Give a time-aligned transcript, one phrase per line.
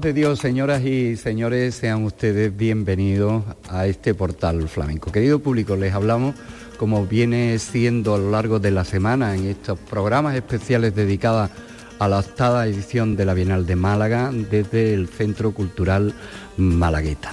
[0.00, 5.12] De Dios, señoras y señores, sean ustedes bienvenidos a este portal flamenco.
[5.12, 6.34] Querido público, les hablamos
[6.78, 11.50] como viene siendo a lo largo de la semana en estos programas especiales dedicados
[11.98, 16.14] a la octava edición de la Bienal de Málaga desde el Centro Cultural
[16.56, 17.32] Malagueta,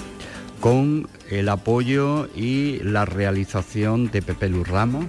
[0.59, 5.05] con el apoyo y la realización de Pepe Luz Ramos.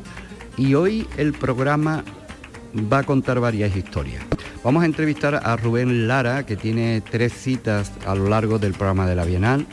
[0.57, 2.05] Y hoy el programa
[2.75, 4.25] va a contar varias historias.
[4.65, 9.07] Vamos a entrevistar a Rubén Lara, que tiene tres citas a lo largo del programa
[9.07, 9.67] de la Bienal.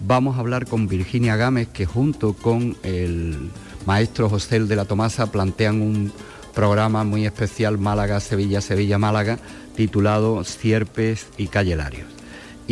[0.00, 3.50] Vamos a hablar con Virginia Gámez, que junto con el
[3.86, 6.12] maestro José de la Tomasa plantean un
[6.54, 9.38] programa muy especial Málaga, Sevilla, Sevilla, Málaga,
[9.76, 12.21] titulado Sierpes y Callelarios.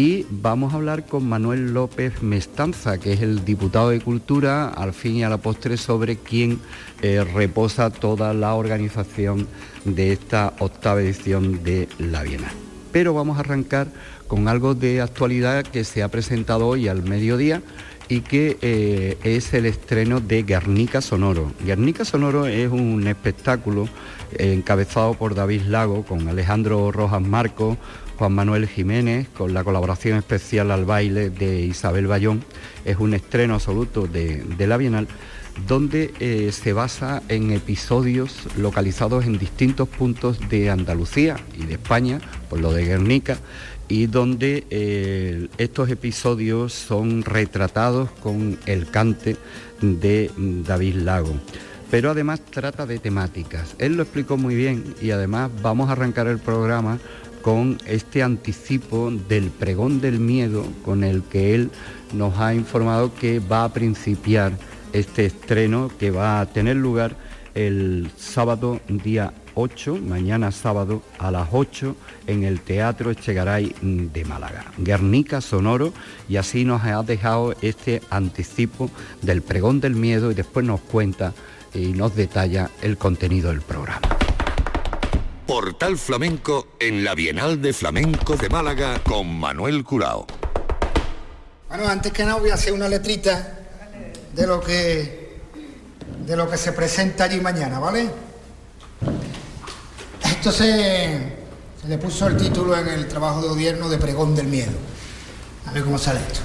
[0.02, 4.94] Y vamos a hablar con Manuel López Mestanza, que es el diputado de Cultura, al
[4.94, 6.58] fin y a la postre, sobre quien
[7.02, 9.46] eh, reposa toda la organización
[9.84, 12.50] de esta octava edición de la Bienal.
[12.92, 13.88] Pero vamos a arrancar
[14.26, 17.60] con algo de actualidad que se ha presentado hoy al mediodía
[18.08, 21.52] y que eh, es el estreno de Guernica Sonoro.
[21.64, 23.88] Guernica Sonoro es un espectáculo
[24.32, 27.76] eh, encabezado por David Lago con Alejandro Rojas Marco,
[28.20, 32.44] Juan Manuel Jiménez, con la colaboración especial al baile de Isabel Bayón.
[32.84, 35.08] Es un estreno absoluto de, la Bienal
[35.66, 42.20] donde eh, se basa en episodios localizados en distintos puntos de Andalucía y de España,
[42.50, 43.38] por lo de Guernica,
[43.88, 49.38] y donde eh, estos episodios son retratados con el cante
[49.80, 51.40] de David Lago.
[51.90, 53.74] Pero además trata de temáticas.
[53.78, 57.00] Él lo explicó muy bien y además vamos a arrancar el programa
[57.42, 61.70] con este anticipo del pregón del miedo con el que él
[62.12, 64.52] nos ha informado que va a principiar
[64.92, 67.16] este estreno que va a tener lugar
[67.54, 71.96] el sábado día 8, mañana sábado a las 8
[72.26, 74.66] en el Teatro Echegaray de Málaga.
[74.78, 75.92] Guernica Sonoro
[76.28, 78.90] y así nos ha dejado este anticipo
[79.22, 81.32] del pregón del miedo y después nos cuenta
[81.74, 84.29] y nos detalla el contenido del programa.
[85.50, 90.24] Portal Flamenco en la Bienal de Flamenco de Málaga con Manuel Curao.
[91.68, 93.58] Bueno, antes que nada voy a hacer una letrita
[94.32, 95.40] de lo que
[96.24, 98.08] de lo que se presenta allí mañana, ¿vale?
[100.22, 101.18] Esto se,
[101.88, 104.70] le puso el título en el trabajo de gobierno de Pregón del Miedo.
[105.66, 106.42] A ver cómo sale esto.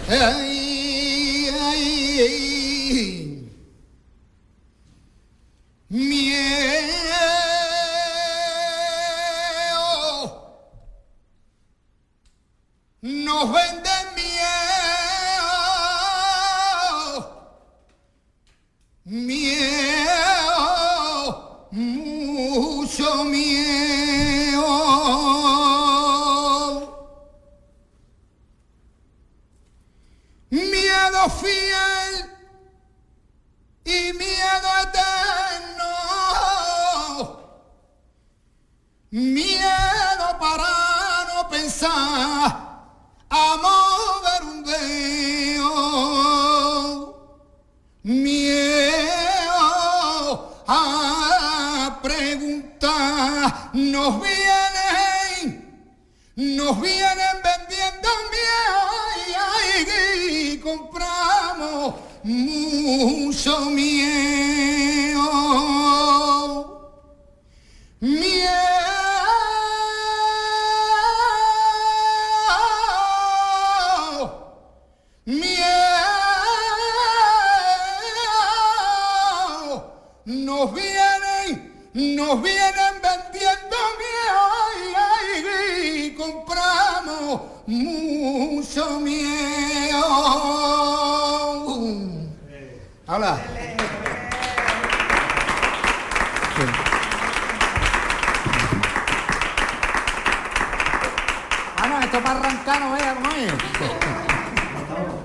[102.23, 103.15] Para arrancar no vea
[103.79, 103.95] cómo.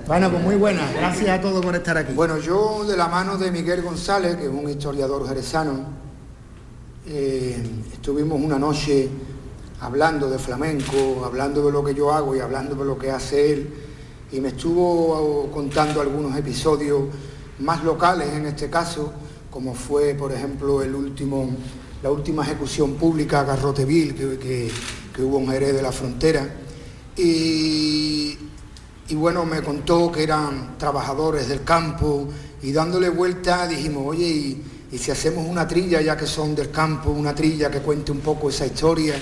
[0.07, 0.91] Bueno, pues muy buena.
[0.91, 2.13] Gracias a todos por estar aquí.
[2.13, 5.85] Bueno, yo de la mano de Miguel González, que es un historiador jerezano,
[7.07, 7.57] eh,
[7.93, 9.09] estuvimos una noche
[9.79, 13.53] hablando de flamenco, hablando de lo que yo hago y hablando de lo que hace
[13.53, 13.73] él,
[14.31, 17.03] y me estuvo contando algunos episodios
[17.59, 19.13] más locales en este caso,
[19.49, 21.49] como fue, por ejemplo, el último,
[22.03, 24.71] la última ejecución pública a Garroteville que,
[25.13, 26.47] que, hubo en Jerez de la Frontera.
[27.17, 28.37] Y,
[29.13, 32.27] bueno, me contó que eran trabajadores del campo
[32.61, 34.27] y dándole vuelta dijimos, oye,
[34.91, 38.19] y, si hacemos una trilla, ya que son del campo, una trilla que cuente un
[38.19, 39.15] poco esa historia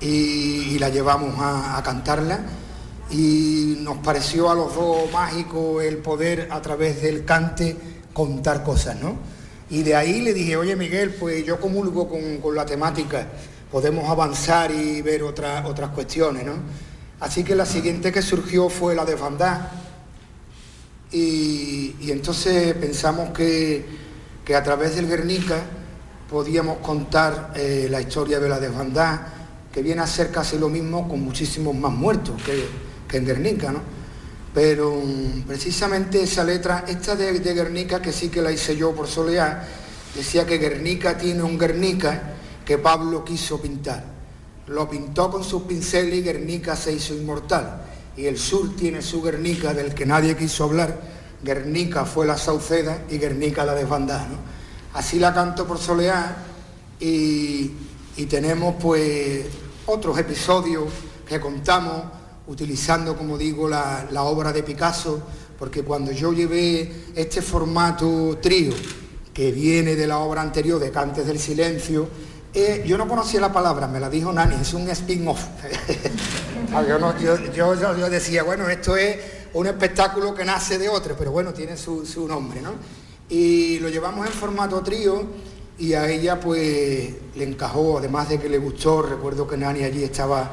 [0.00, 2.40] y, la llevamos a, cantarla
[3.10, 7.76] y nos pareció a los dos mágico el poder a través del cante
[8.12, 9.16] contar cosas, ¿no?
[9.68, 13.28] Y de ahí le dije, oye Miguel, pues yo comulgo con, la temática,
[13.70, 16.54] podemos avanzar y ver otras otras cuestiones, ¿no?
[17.20, 19.16] Así que la siguiente que surgió fue la de
[21.12, 23.84] y, entonces pensamos que,
[24.54, 25.62] a través del Guernica
[26.28, 29.32] podíamos contar eh, la historia de la desbandada
[29.72, 33.80] que viene a ser casi lo mismo con muchísimos más muertos que, en Guernica, ¿no?
[34.52, 39.06] Pero mm, precisamente esa letra, esta de, Guernica, que sí que la hice yo por
[39.06, 39.64] solear,
[40.16, 42.34] decía que Guernica tiene un Guernica
[42.64, 44.19] que Pablo quiso pintar.
[44.70, 47.82] Lo pintó con sus pinceles y Guernica se hizo inmortal.
[48.16, 50.98] Y el sur tiene su Guernica del que nadie quiso hablar.
[51.42, 54.28] Guernica fue la Sauceda y Guernica la desbandada.
[54.94, 56.36] Así la canto por solear
[56.98, 57.70] y
[58.20, 59.46] y tenemos pues
[59.86, 60.84] otros episodios
[61.26, 62.02] que contamos
[62.48, 65.22] utilizando, como digo, la, obra de Picasso,
[65.58, 68.74] porque cuando yo llevé este formato trío,
[69.32, 72.08] que viene de la obra anterior de Cantes del Silencio,
[72.52, 75.40] eh, yo no conocía la palabra, me la dijo Nani, es un spin-off.
[76.88, 79.16] yo, yo, decía, bueno, esto es
[79.54, 82.72] un espectáculo que nace de otro, pero bueno, tiene su, su nombre, ¿no?
[83.28, 85.24] Y lo llevamos en formato trío
[85.78, 90.02] y a ella pues le encajó, además de que le gustó, recuerdo que Nani allí
[90.02, 90.50] estaba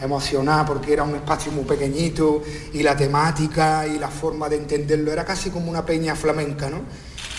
[0.00, 2.42] emocionada porque era un espacio muy pequeñito
[2.72, 6.80] y la temática y la forma de entenderlo era casi como una peña flamenca, ¿no?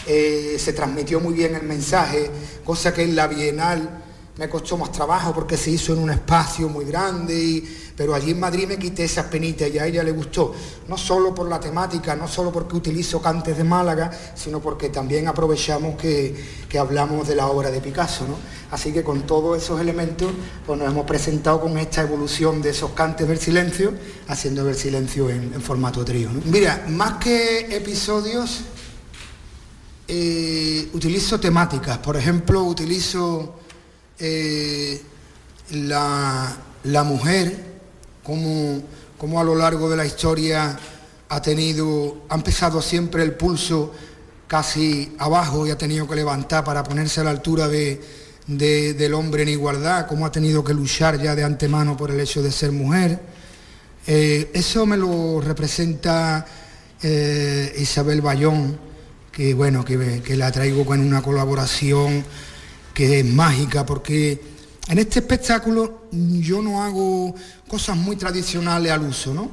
[0.08, 2.30] Eh, se transmitió muy bien el mensaje,
[2.66, 4.04] cosa que en la Bienal
[4.38, 8.32] me costó más trabajo porque se hizo en un espacio muy grande y pero allí
[8.32, 10.54] en Madrid me quité esas penitas y a ella le gustó,
[10.88, 15.28] no solo por la temática, no solo porque utilizo cantes de Málaga, sino porque también
[15.28, 18.26] aprovechamos que, hablamos de la obra de Picasso.
[18.28, 18.36] ¿no?
[18.72, 20.32] Así que con todos esos elementos
[20.66, 23.94] pues nos hemos presentado con esta evolución de esos cantes del silencio,
[24.28, 26.30] haciendo el silencio en, formato trío.
[26.46, 28.62] Mira, más que episodios,
[30.06, 33.56] eh, utilizo temáticas, por ejemplo, utilizo
[34.20, 35.02] eh,
[35.72, 37.58] la, la mujer
[38.22, 38.84] como,
[39.40, 40.78] a lo largo de la historia
[41.30, 43.94] ha tenido, ha empezado siempre el pulso
[44.48, 48.02] casi abajo y ha tenido que levantar para ponerse a la altura de,
[48.46, 52.44] del hombre en igualdad, cómo ha tenido que luchar ya de antemano por el hecho
[52.44, 53.22] de ser mujer.
[54.06, 56.46] Eh, eso me lo representa
[57.78, 58.78] Isabel Bayón,
[59.34, 62.24] que bueno, que, que la traigo con una colaboración
[62.94, 64.40] que es mágica porque
[64.88, 67.34] en este espectáculo yo no hago
[67.68, 69.50] cosas muy tradicionales al uso, ¿no?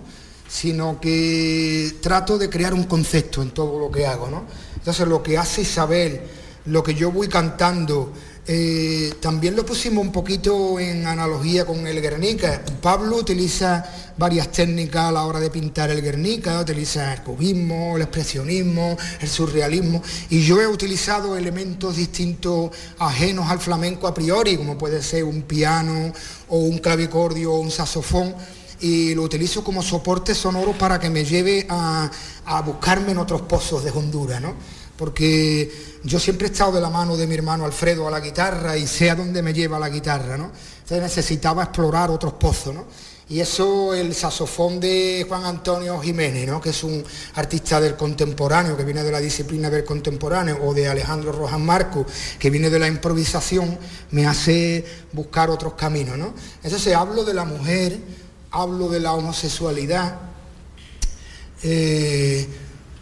[0.46, 4.28] sino que trato de crear un concepto en todo lo que hago.
[4.28, 4.44] ¿no?
[4.76, 6.20] Entonces lo que hace Isabel,
[6.66, 8.12] lo que yo voy cantando,
[8.46, 12.62] eh, también lo pusimos un poquito en analogía con el Guernica.
[12.80, 13.84] Pablo utiliza
[14.16, 19.28] varias técnicas a la hora de pintar el Guernica, utiliza el cubismo, el expresionismo, el
[19.28, 25.24] surrealismo, y yo he utilizado elementos distintos ajenos al flamenco a priori, como puede ser
[25.24, 26.12] un piano
[26.48, 28.34] o un clavicordio o un saxofón
[28.80, 32.10] y lo utilizo como soporte sonoro para que me lleve a,
[32.46, 34.54] a buscarme en otros pozos de Honduras, ¿no?
[35.00, 38.76] porque yo siempre he estado de la mano de mi hermano Alfredo a la guitarra
[38.76, 40.50] y sé a dónde me lleva la guitarra, ¿no?
[40.80, 42.86] Entonces necesitaba explorar otros pozos, ¿no?
[43.30, 46.60] Y eso el saxofón de Juan Antonio Jiménez, ¿no?
[46.60, 47.04] que es un
[47.36, 52.04] artista del contemporáneo, que viene de la disciplina del contemporáneo, o de Alejandro Rojas Marco,
[52.40, 53.78] que viene de la improvisación,
[54.10, 56.18] me hace buscar otros caminos.
[56.18, 56.34] ¿no?
[56.64, 58.00] Entonces hablo de la mujer,
[58.50, 60.18] hablo de la homosexualidad.
[61.62, 62.48] Eh,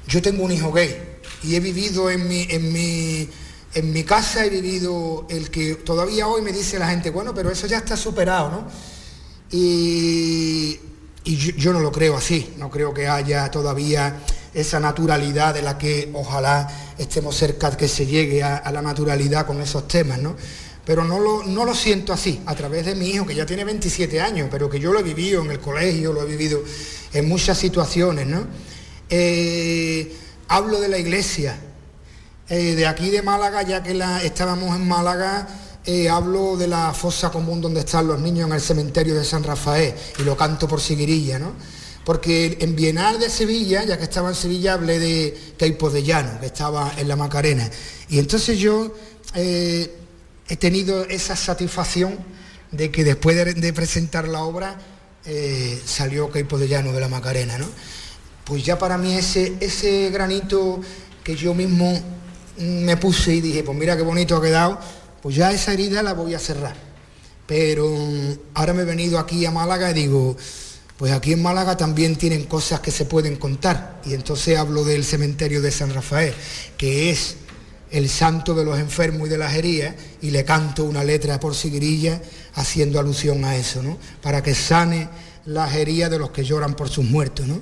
[0.07, 3.29] yo tengo un hijo gay, y he vivido en mi, en mi,
[3.75, 7.51] en mi casa, he vivido el que todavía hoy me dice la gente, bueno, pero
[7.51, 8.67] eso ya está superado, ¿no?
[9.51, 10.79] Y
[11.25, 14.21] yo, no lo creo así, no creo que haya todavía
[14.55, 16.67] esa naturalidad de la que ojalá
[16.97, 20.37] estemos cerca que se llegue a, la naturalidad con esos temas, ¿no?
[20.85, 23.63] Pero no lo, no lo siento así, a través de mi hijo, que ya tiene
[23.65, 26.63] 27 años, pero que yo lo he vivido en el colegio, lo he vivido
[27.13, 28.47] en muchas situaciones, ¿no?
[29.11, 30.17] Eh,
[30.49, 31.57] hablo de la iglesia,
[32.49, 35.47] eh, de aquí de Málaga, ya que la, estábamos en Málaga,
[35.85, 39.45] eh, hablo de la fosa común donde están los niños en el cementerio de San
[39.45, 41.53] Rafael y lo canto por Siguirilla, ¿no?
[42.05, 46.41] Porque en Bienal de Sevilla, ya que estaba en Sevilla, hablé de Caipo de Llano,
[46.41, 47.69] que estaba en la Macarena.
[48.09, 48.95] Y entonces yo
[49.35, 49.95] eh,
[50.49, 52.17] he tenido esa satisfacción
[52.73, 54.79] de que después de, presentar la obra
[55.85, 57.67] salió Caipo de Llano de la Macarena, ¿no?
[58.49, 60.81] Pues ya para mí ese, ese granito
[61.23, 62.01] que yo mismo
[62.57, 64.79] me puse y dije, pues mira qué bonito ha quedado,
[65.21, 66.75] pues ya esa herida la voy a cerrar.
[67.47, 67.95] Pero
[68.55, 70.35] ahora me he venido aquí a Málaga y digo,
[70.97, 74.01] pues aquí en Málaga también tienen cosas que se pueden contar.
[74.07, 76.33] Y entonces hablo del cementerio de San Rafael,
[76.79, 77.37] que es
[77.91, 81.55] el santo de los enfermos y de las heridas, y le canto una letra por
[81.55, 82.23] sigrilla
[82.55, 83.99] haciendo alusión a eso, ¿no?
[84.23, 85.11] Para que sane
[85.45, 87.61] las heridas de los que lloran por sus muertos, ¿no?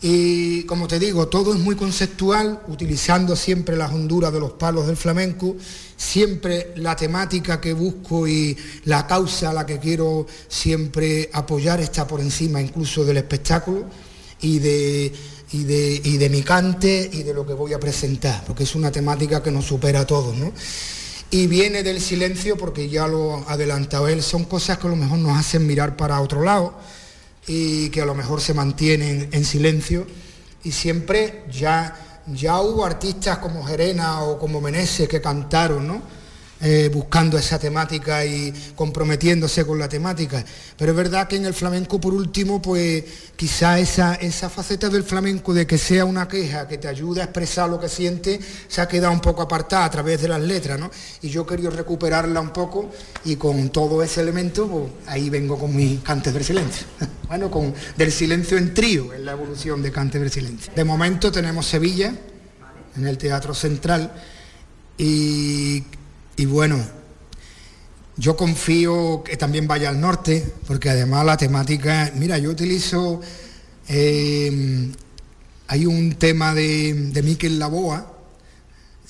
[0.00, 4.86] Y como te digo, todo es muy conceptual, utilizando siempre las honduras de los palos
[4.86, 5.56] del flamenco,
[5.96, 12.06] siempre la temática que busco y la causa a la que quiero siempre apoyar está
[12.06, 13.86] por encima incluso del espectáculo
[14.40, 15.12] y de,
[15.50, 19.42] y de, mi cante y de lo que voy a presentar, porque es una temática
[19.42, 20.36] que nos supera a todos.
[20.36, 20.52] ¿no?
[21.32, 24.96] Y viene del silencio, porque ya lo ha adelantado él, son cosas que a lo
[24.96, 26.74] mejor nos hacen mirar para otro lado
[27.48, 30.06] y que a lo mejor se mantienen en silencio
[30.62, 36.02] y siempre ya, ya hubo artistas como Gerena o como Meneses que cantaron, ¿no?
[36.60, 40.44] Eh, buscando esa temática y comprometiéndose con la temática.
[40.76, 43.04] Pero es verdad que en el flamenco, por último, pues
[43.36, 47.24] quizá esa, esa faceta del flamenco de que sea una queja que te ayude a
[47.24, 50.80] expresar lo que siente, se ha quedado un poco apartada a través de las letras,
[50.80, 50.90] ¿no?
[51.22, 52.90] Y yo quería recuperarla un poco
[53.24, 56.88] y con todo ese elemento, pues ahí vengo con mi Cante del Silencio.
[57.28, 60.72] bueno, con del silencio en trío, en la evolución de Cante del Silencio.
[60.74, 62.12] De momento tenemos Sevilla,
[62.96, 64.10] en el Teatro Central,
[65.00, 65.84] y
[66.38, 66.78] y bueno,
[68.16, 73.20] yo confío que también vaya al norte, porque además la temática, mira, yo utilizo,
[73.88, 74.88] eh,
[75.66, 78.12] hay un tema de, de Miquel Laboa,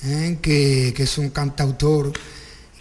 [0.04, 2.12] eh, que, es un cantautor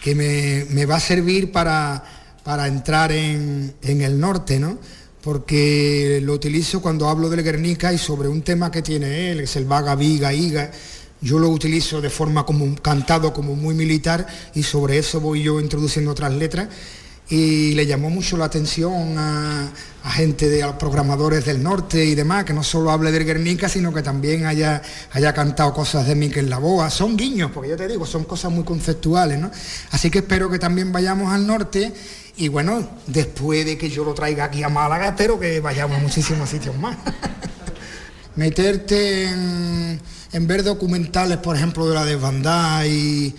[0.01, 2.01] que me, va a servir para,
[2.45, 4.79] para entrar en, en, el norte, ¿no?
[5.21, 9.57] Porque lo utilizo cuando hablo del Guernica y sobre un tema que tiene él, es
[9.57, 10.71] el vaga, viga, iga,
[11.21, 15.59] yo lo utilizo de forma como cantado, como muy militar, y sobre eso voy yo
[15.59, 16.69] introduciendo otras letras.
[17.29, 19.69] Y le llamó mucho la atención a,
[20.11, 23.93] gente de los programadores del norte y demás, que no solo hable del Guernica, sino
[23.93, 24.81] que también haya,
[25.11, 26.89] haya cantado cosas de Miquel Laboa.
[26.89, 29.51] Son guiños, porque yo te digo, son cosas muy conceptuales, ¿no?
[29.91, 31.93] Así que espero que también vayamos al norte
[32.37, 35.99] y bueno, después de que yo lo traiga aquí a Málaga, espero que vayamos a
[35.99, 36.95] muchísimos sitios más.
[38.35, 39.99] Meterte en
[40.31, 43.35] en ver documentales, por ejemplo, de la desbandada y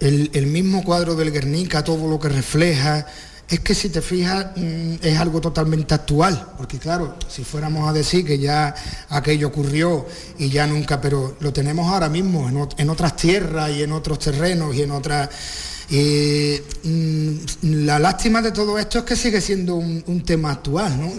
[0.00, 3.06] el, mismo cuadro del Guernica, todo lo que refleja,
[3.48, 7.92] es que si te fijas mm, es algo totalmente actual, porque claro, si fuéramos a
[7.92, 8.74] decir que ya
[9.08, 10.06] aquello ocurrió
[10.38, 14.74] y ya nunca, pero lo tenemos ahora mismo en, otras tierras y en otros terrenos
[14.74, 15.28] y en otras...
[15.90, 17.36] Mm,
[17.84, 21.12] la lástima de todo esto es que sigue siendo un, tema actual, ¿no?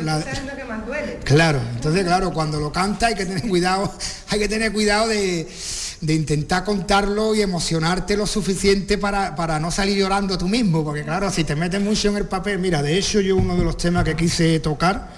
[1.24, 3.94] Claro, entonces claro, cuando lo canta hay que tener cuidado,
[4.30, 5.48] hay que tener cuidado de,
[6.08, 11.32] intentar contarlo y emocionarte lo suficiente para, para, no salir llorando tú mismo, porque claro,
[11.32, 14.04] si te metes mucho en el papel, mira, de hecho yo uno de los temas
[14.04, 15.10] que quise tocar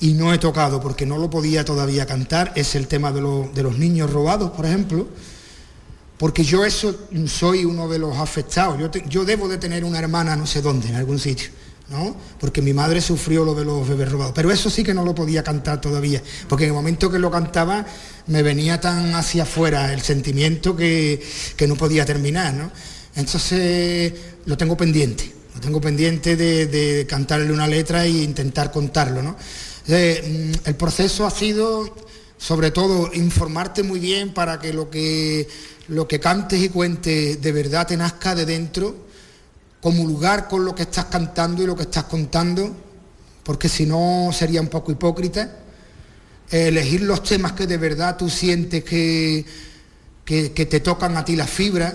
[0.00, 3.20] y no he tocado porque no lo podía todavía cantar, es el tema de,
[3.54, 5.06] de los niños robados, por ejemplo,
[6.20, 6.94] porque yo eso
[7.26, 10.88] soy uno de los afectados, yo, yo debo de tener una hermana no sé dónde,
[10.88, 11.50] en algún sitio
[12.38, 14.32] porque mi madre sufrió lo de los bebés robados.
[14.34, 17.30] Pero eso sí que no lo podía cantar todavía, porque en el momento que lo
[17.30, 17.84] cantaba
[18.28, 21.20] me venía tan hacia afuera el sentimiento que,
[21.66, 22.70] no podía terminar, ¿no?
[23.16, 24.12] Entonces
[24.46, 29.36] lo tengo pendiente, lo tengo pendiente de, cantarle una letra e intentar contarlo, ¿no?
[29.88, 31.92] Mm, el proceso ha sido,
[32.38, 35.48] sobre todo, informarte muy bien para que lo que,
[35.90, 38.94] lo que cantes y cuentes de verdad te nazca de dentro
[39.80, 42.76] comulgar con lo que estás cantando y lo que estás contando,
[43.42, 45.56] porque si no sería un poco hipócrita.
[46.50, 49.44] Elegir los temas que de verdad tú sientes que,
[50.24, 51.94] que, te tocan a ti las fibras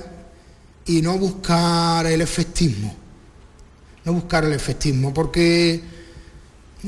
[0.85, 2.95] y no buscar el efectismo.
[4.05, 5.81] No buscar el efectismo, porque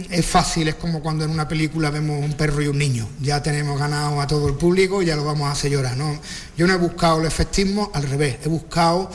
[0.10, 3.08] es fácil, es como cuando en una película vemos un perro y un niño.
[3.22, 5.98] Ya tenemos ganado a todo el público y ya lo vamos a hacer llorar.
[5.98, 6.20] ¿no?
[6.58, 9.10] Yo no he buscado el efectismo, al revés, he buscado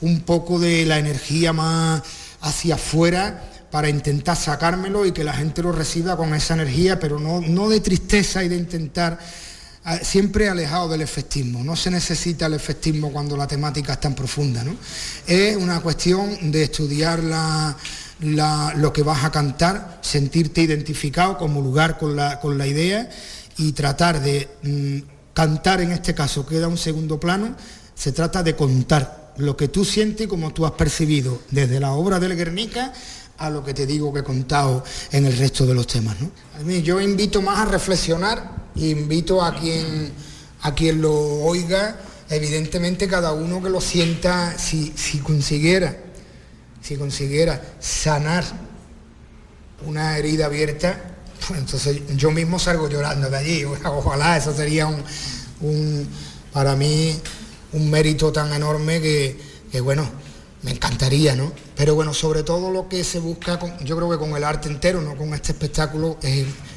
[0.00, 2.02] un poco de la energía más
[2.40, 7.18] hacia afuera para intentar sacármelo y que la gente lo reciba con esa energía, pero
[7.18, 9.18] no, no de tristeza y de intentar
[10.02, 11.62] siempre alejado del efectismo.
[11.62, 14.64] No se necesita el efectismo cuando la temática es tan profunda.
[14.64, 14.76] ¿no?
[15.26, 17.22] Es una cuestión de estudiar
[18.20, 23.08] lo que vas a cantar, sentirte identificado como lugar con la, con la idea
[23.58, 24.98] y tratar de mm,
[25.34, 27.54] cantar en este caso queda un segundo plano,
[27.94, 31.92] se trata de contar lo que tú sientes y como tú has percibido desde la
[31.92, 32.92] obra del Guernica
[33.38, 34.82] a lo que te digo que he contado
[35.12, 36.16] en el resto de los temas.
[36.20, 36.70] ¿no?
[36.70, 40.10] Yo invito más a reflexionar, invito a quien,
[40.62, 45.96] a quien lo oiga, evidentemente cada uno que lo sienta, si, si consiguiera,
[46.86, 48.44] si consiguiera sanar
[49.84, 51.16] una herida abierta,
[51.48, 53.64] pues entonces yo mismo salgo llorando de allí.
[53.84, 56.08] Ojalá, eso sería un,
[56.52, 57.18] para mí
[57.72, 59.36] un mérito tan enorme que,
[59.72, 60.08] que bueno,
[60.62, 61.52] me encantaría, ¿no?
[61.74, 65.00] Pero bueno, sobre todo lo que se busca, yo creo que con el arte entero,
[65.00, 66.18] no con este espectáculo,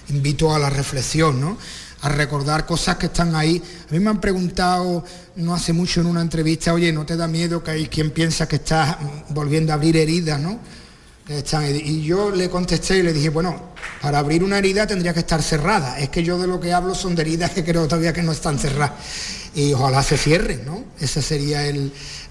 [0.10, 1.58] invito a la reflexión, ¿no?
[2.02, 3.62] A recordar cosas que están ahí.
[3.90, 5.04] A mí me han preguntado
[5.36, 8.48] no hace mucho en una entrevista, oye, ¿no te da miedo que hay quien piensa
[8.48, 8.98] que estás
[9.30, 10.60] volviendo a abrir heridas, ¿no?
[11.86, 13.70] Y yo le contesté y le dije, bueno,
[14.02, 16.00] para abrir una herida tendría que estar cerrada.
[16.00, 18.32] Es que yo de lo que hablo son de heridas que creo todavía que no
[18.32, 18.94] están cerradas.
[19.54, 20.86] Y ojalá se cierren, ¿no?
[21.00, 21.62] Esa sería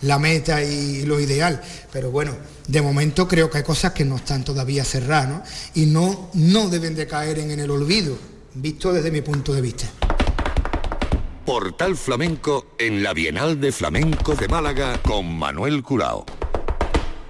[0.02, 1.62] la meta y lo ideal.
[1.92, 5.42] Pero bueno, de momento creo que hay cosas que no están todavía cerradas, ¿no?
[5.74, 8.18] Y no, no deben de caer en el olvido,
[8.60, 9.86] visto desde mi punto de vista.
[11.46, 16.26] Portal Flamenco en la Bienal de Flamenco de Málaga con Manuel Curao.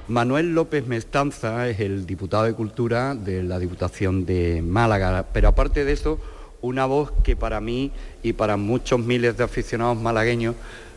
[0.09, 5.85] Manuel López Mestanza es el diputado de Cultura de la Diputación de Málaga, pero aparte
[5.85, 6.19] de eso,
[6.63, 7.93] una voz que para mí
[8.23, 10.55] y para muchos miles de aficionados malagueños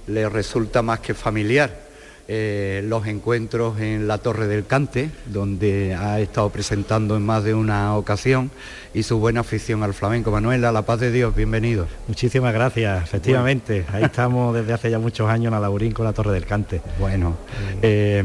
[0.08, 1.91] le resulta más que familiar.
[2.28, 7.54] Eh, los encuentros en la Torre del Cante, donde ha estado presentando en más de
[7.54, 8.52] una ocasión,
[8.94, 10.32] y su buena afición al flamenco.
[10.32, 11.88] Manuel, a la paz de Dios, bienvenido.
[12.08, 13.86] Muchísimas gracias, efectivamente.
[13.92, 16.82] Ahí estamos desde hace ya muchos años en Alaurín con la Torre del Cante.
[17.00, 17.36] Bueno.
[17.82, 18.24] Eh,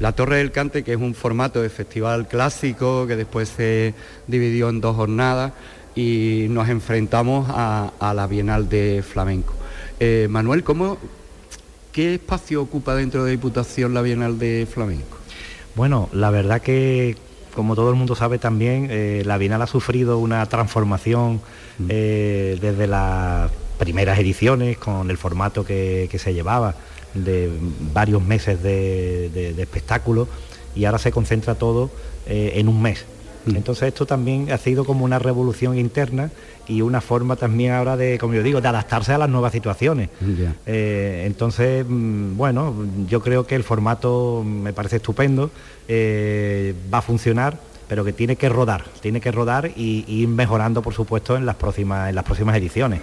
[0.00, 3.94] la Torre del Cante, que es un formato de festival clásico que después se
[4.28, 5.52] dividió en dos jornadas
[5.96, 9.54] y nos enfrentamos a, la Bienal de Flamenco.
[9.98, 10.98] Eh, Manuel, ¿cómo,
[11.98, 15.18] ¿qué espacio ocupa dentro de Diputación la Bienal de Flamenco?
[15.74, 17.16] Bueno, la verdad que,
[17.56, 21.40] como todo el mundo sabe también, eh, la Bienal ha sufrido una transformación
[21.80, 21.86] mm.
[21.88, 26.76] eh, desde las primeras ediciones con el formato que se llevaba
[27.14, 27.50] de
[27.92, 30.28] varios meses de, espectáculo
[30.76, 31.90] y ahora se concentra todo
[32.28, 33.06] eh, en un mes.
[33.52, 33.56] Mm.
[33.56, 36.30] Entonces esto también ha sido como una revolución interna
[36.66, 40.10] y una forma también ahora de, como yo digo, de adaptarse a las nuevas situaciones.
[40.66, 42.74] Eh, entonces, mm, bueno,
[43.08, 45.50] yo creo que el formato me parece estupendo,
[45.88, 47.58] eh, va a funcionar
[47.88, 51.56] pero que tiene que rodar, tiene que rodar y, ir mejorando, por supuesto, en las
[51.56, 53.00] próximas, en las próximas ediciones.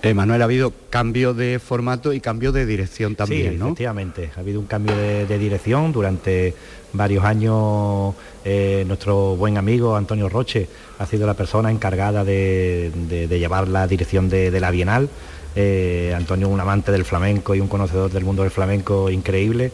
[0.00, 4.30] Eh, Manuel, ha habido cambio de formato y cambio de dirección también, sí, efectivamente.
[4.36, 6.54] Ha habido un cambio de, dirección durante
[6.92, 8.14] varios años.
[8.44, 12.90] Eh, nuestro buen amigo Antonio Roche ha sido la persona encargada de,
[13.30, 15.08] llevar la dirección de, la Bienal.
[15.56, 19.72] Eh, Antonio, un amante del flamenco y un conocedor del mundo del flamenco increíble.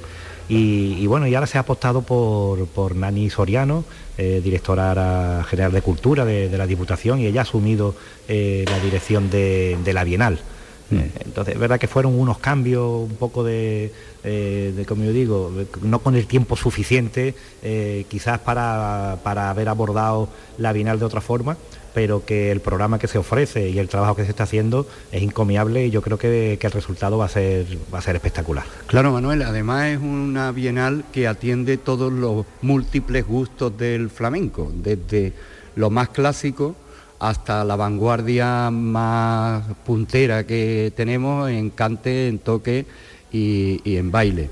[0.48, 3.84] Y, bueno, y ahora se ha apostado por, Nani Soriano,
[4.18, 7.94] eh, directora general de Cultura de, la Diputación, y ella ha asumido
[8.28, 10.40] eh, la dirección de, la Bienal.
[10.90, 10.96] Mm.
[10.96, 13.90] Eh, entonces, es verdad que fueron unos cambios un poco de,
[14.86, 17.34] como yo digo, no con el tiempo suficiente,
[18.08, 21.56] quizás para, para haber abordado la Bienal de otra forma,
[21.94, 25.22] pero que el programa que se ofrece y el trabajo que se está haciendo es
[25.22, 28.64] encomiable y yo creo que, el resultado va a, ser, va a ser espectacular.
[28.86, 35.32] Claro, Manuel, además es una bienal que atiende todos los múltiples gustos del flamenco, desde
[35.76, 36.74] lo más clásico
[37.20, 42.86] hasta la vanguardia más puntera que tenemos en cante, en toque
[43.34, 44.50] y en baile.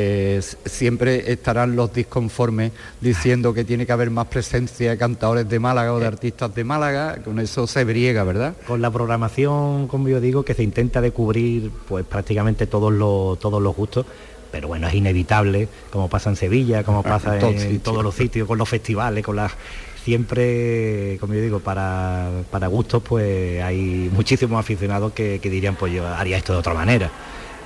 [0.00, 5.58] Eh, siempre estarán los disconformes diciendo que tiene que haber más presencia de cantadores de
[5.58, 8.54] Málaga o de artistas de Málaga, con eso se briega, ¿verdad?
[8.64, 13.40] Con la programación, como yo digo, que se intenta de cubrir pues prácticamente todos los,
[13.40, 14.06] todos los gustos,
[14.52, 18.56] pero bueno, es inevitable, como pasa en Sevilla, como pasa en, todos los sitios, con
[18.56, 19.50] los festivales, con las
[20.04, 25.92] siempre, como yo digo, para, para gustos, pues hay muchísimos aficionados que, que dirían, pues
[25.92, 27.10] yo haría esto de otra manera.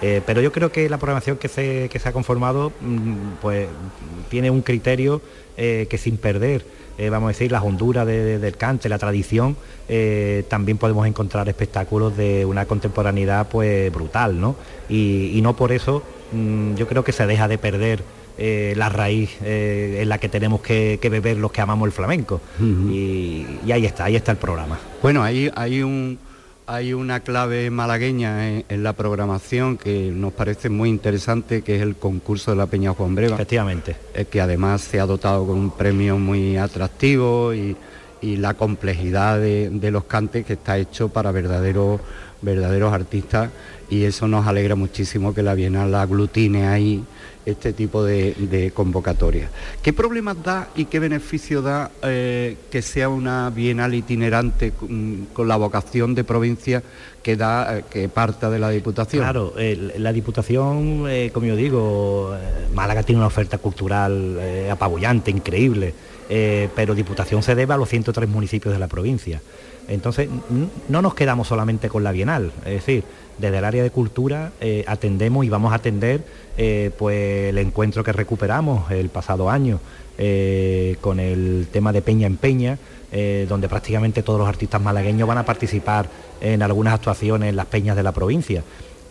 [0.03, 3.69] Eh, pero yo creo que la programación que se, ha conformado mm, pues,
[4.29, 5.23] tiene un criterio
[5.57, 6.65] eh, que sin perder
[6.99, 9.57] eh, vamos a decir, las honduras del cante, la tradición,
[9.89, 14.57] eh, también podemos encontrar espectáculos de una contemporaneidad pues brutal, ¿no?
[14.89, 18.05] Y, no por eso mm, yo creo que se deja de perder
[18.39, 22.41] eh, la raíz en la que tenemos que, beber los que amamos el flamenco.
[22.61, 24.79] y, ahí está, ahí está el programa.
[25.03, 26.19] Bueno, ahí hay un
[26.73, 31.97] hay una clave malagueña en, la programación que nos parece muy interesante, que es el
[31.97, 33.35] concurso de la Peña Juan Breva.
[33.35, 33.97] Efectivamente.
[34.15, 37.77] Eh, que además se ha dotado con un premio muy atractivo y,
[38.23, 42.01] la complejidad de, los cantes que está hecho para verdaderos,
[42.41, 43.51] verdaderos artistas
[43.91, 47.05] y eso nos alegra muchísimo que la Bienal aglutine ahí
[47.45, 49.51] este tipo de, convocatorias.
[49.83, 55.57] ¿Qué problemas da y qué beneficio da eh, que sea una bienal itinerante con, la
[55.57, 56.83] vocación de provincia
[57.23, 59.23] que da eh, que parta de la Diputación?
[59.23, 62.37] Claro, la Diputación, eh, como yo digo,
[62.75, 65.95] Málaga tiene una oferta cultural apabullante, increíble,
[66.29, 69.41] pero Diputación se debe a los 103 municipios de la provincia.
[69.89, 70.29] Entonces,
[70.89, 73.05] no nos quedamos solamente con la Bienal, es decir,
[73.39, 74.53] desde el área de cultura
[74.87, 76.23] atendemos y vamos a atender
[76.59, 79.81] eh, pues el encuentro que recuperamos el pasado año
[80.19, 82.79] eh, con el tema de Peña en Peña,
[83.11, 86.11] eh, donde prácticamente todos los artistas malagueños van a participar
[86.43, 88.63] en algunas actuaciones en las peñas de la provincia.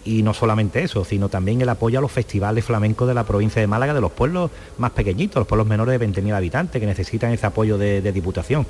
[0.05, 3.59] Y no solamente eso, sino también el apoyo a los festivales flamencos de la provincia
[3.59, 7.31] de Málaga, de los pueblos más pequeñitos, los pueblos menores de 20.000 habitantes, que necesitan
[7.31, 8.65] ese apoyo de diputación.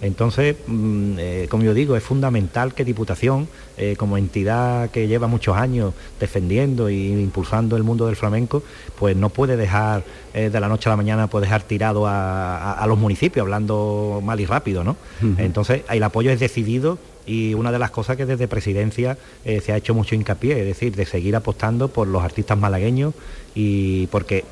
[0.00, 5.26] Entonces, mm, eh, como yo digo, es fundamental que Diputación, eh, como entidad que lleva
[5.26, 8.62] muchos años defendiendo e impulsando el mundo del flamenco,
[8.98, 12.84] pues no puede dejar eh, de la noche a la mañana, puede dejar tirado a,
[12.86, 14.96] los municipios, hablando mal y rápido, ¿no?
[15.36, 19.76] Entonces, el apoyo es decidido y una de las cosas que desde presidencia se ha
[19.76, 23.12] hecho mucho hincapié, es decir, de seguir apostando por los artistas malagueños
[23.54, 24.44] y porque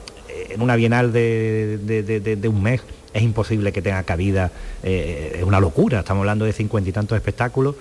[0.50, 2.82] en una bienal de un mes
[3.16, 4.52] es imposible que tenga cabida,
[4.82, 7.74] eh, es una locura, estamos hablando de cincuenta y tantos espectáculos,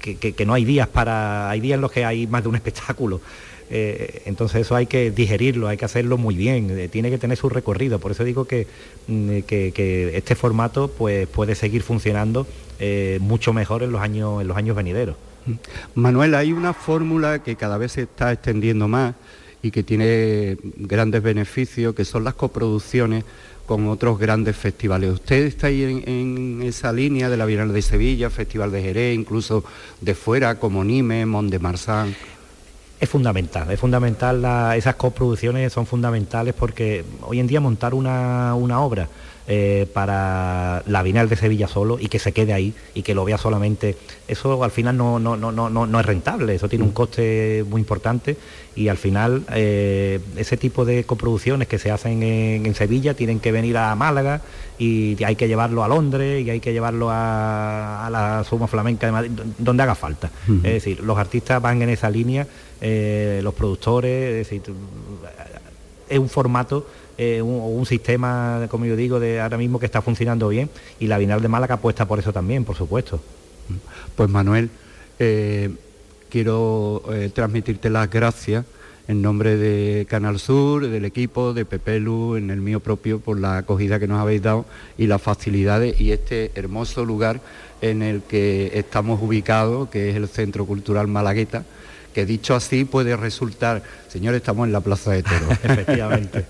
[0.00, 3.20] que, no hay días para, hay días en los que hay más de un espectáculo.
[3.70, 7.38] Eh, entonces eso hay que digerirlo, hay que hacerlo muy bien, eh, tiene que tener
[7.38, 7.98] su recorrido.
[7.98, 8.66] Por eso digo que,
[9.08, 12.46] mm, este formato pues, puede seguir funcionando
[13.20, 15.16] mucho mejor en los años, en los años venideros.
[15.94, 19.14] Manuel, hay una fórmula que cada vez se está extendiendo más
[19.62, 23.24] y que tiene grandes beneficios, que son las coproducciones
[23.66, 25.12] con otros grandes festivales.
[25.12, 29.64] ¿Usted está ahí en, esa línea de la Bienal de Sevilla, Festival de Jerez, incluso
[30.00, 32.14] de fuera como Nime, Mont de Marsan?
[32.98, 39.08] Es fundamental, es fundamental, esas coproducciones son fundamentales porque hoy en día montar una obra
[39.48, 43.24] eh, para la Bienal de Sevilla solo y que se quede ahí y que lo
[43.24, 46.90] vea solamente, eso al final no, no, no, no, no es rentable, eso tiene un
[46.90, 46.94] mm.
[46.94, 48.36] coste muy importante
[48.76, 53.50] y al final eh, ese tipo de coproducciones que se hacen en, Sevilla tienen que
[53.52, 54.42] venir a Málaga
[54.78, 59.12] y hay que llevarlo a Londres y hay que llevarlo a, la Suma Flamenca de
[59.12, 60.30] Madrid, donde haga falta.
[60.62, 62.46] Es decir, los artistas van en esa línea,
[62.80, 64.62] eh, los productores, es decir,
[66.08, 66.86] es un formato
[67.18, 70.68] eh, un, sistema, como yo digo, de ahora mismo que está funcionando bien
[71.00, 73.20] y la Bienal de Málaga apuesta por eso también, por supuesto.
[74.14, 74.70] Pues Manuel,
[75.18, 75.70] eh,
[76.28, 78.64] quiero eh, transmitirte las gracias
[79.08, 83.58] en nombre de Canal Sur, del equipo, de Pepelu, en el mío propio, por la
[83.58, 84.66] acogida que nos habéis dado
[84.98, 87.40] y las facilidades y este hermoso lugar
[87.80, 91.64] en el que estamos ubicados, que es el Centro Cultural Malagueta,
[92.12, 95.50] que dicho así puede resultar, señores, estamos en la Plaza de Toro.
[95.62, 96.46] Efectivamente.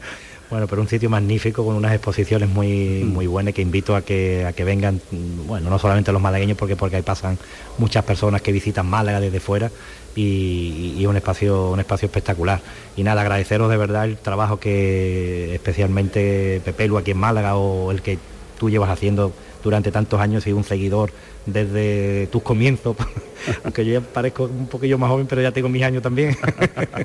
[0.48, 3.12] Bueno, pero un sitio magnífico con unas exposiciones muy, mm.
[3.12, 5.00] muy buenas que invito a que, a que vengan,
[5.46, 7.36] bueno, no solamente los malagueños, porque, porque ahí pasan
[7.78, 9.70] muchas personas que visitan Málaga desde fuera
[10.14, 12.60] y, un, espacio, un espacio espectacular.
[12.96, 18.00] Y nada, agradeceros de verdad el trabajo que especialmente Pepelu aquí en Málaga o el
[18.00, 18.18] que
[18.58, 19.32] tú llevas haciendo
[19.62, 21.10] durante tantos años y un seguidor
[21.46, 22.96] desde tus comienzos,
[23.64, 26.36] aunque yo ya parezco un poquillo más joven, pero ya tengo mis años también.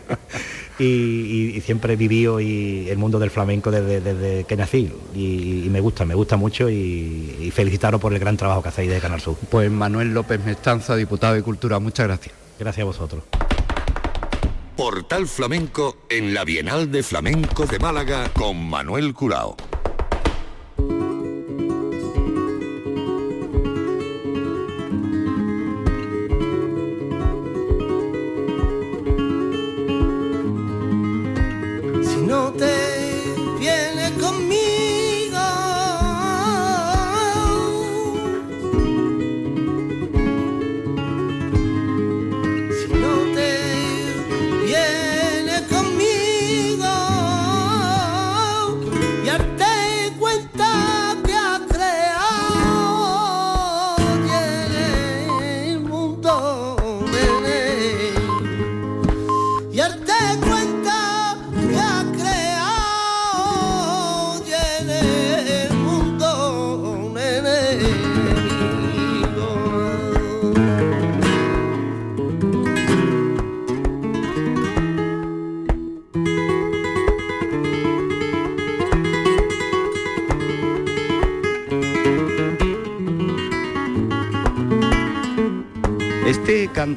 [0.79, 6.05] y, siempre he vivido y el mundo del flamenco desde, que nací y, me gusta,
[6.05, 9.37] me gusta mucho y, felicitaros por el gran trabajo que hacéis de Canal Sur.
[9.49, 12.35] Pues Manuel López Mestanza, diputado de Cultura, muchas gracias.
[12.59, 13.23] Gracias a vosotros.
[14.75, 19.55] Portal Flamenco en la Bienal de Flamenco de Málaga con Manuel Curao.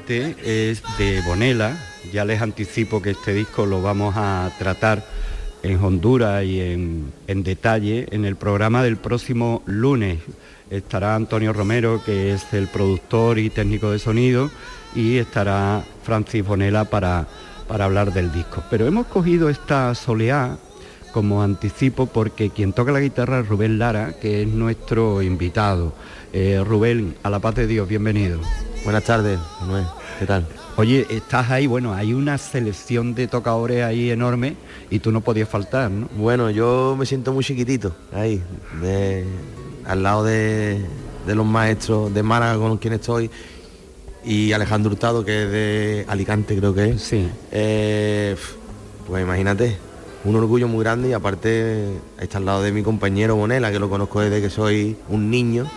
[0.07, 1.79] Es de Bonela,
[2.13, 5.03] ya les anticipo que este disco lo vamos a tratar
[5.63, 10.19] en Honduras y en, en, detalle en el programa del próximo lunes.
[10.69, 14.51] Estará Antonio Romero, que es el productor y técnico de sonido,
[14.95, 17.27] y estará Francis Bonela para,
[17.67, 18.63] para hablar del disco.
[18.69, 20.59] Pero hemos cogido esta soleá
[21.15, 25.95] como anticipo porque quien toca la guitarra es Rubén Lara, que es nuestro invitado.
[26.35, 28.41] Eh, Rubén, a la paz de Dios, bienvenido.
[28.85, 29.87] Buenas tardes, Manuel.
[30.19, 30.47] ¿Qué tal?
[30.77, 34.57] Oye, estás ahí, bueno, hay una selección de tocadores ahí enorme
[34.91, 36.07] y tú no podías faltar, ¿no?
[36.19, 38.43] Bueno, yo me siento muy chiquitito ahí,
[38.83, 39.25] de,
[39.87, 40.85] al lado de,
[41.27, 43.31] de, los maestros de Málaga con quien estoy
[44.23, 47.03] y Alejandro Hurtado, que es de Alicante, creo que es.
[47.03, 47.27] Sí.
[47.53, 48.37] Eh,
[49.07, 49.79] pues imagínate,
[50.25, 51.87] un orgullo muy grande y aparte
[52.21, 55.71] está al lado de mi compañero Bonela, que lo conozco desde que soy un niño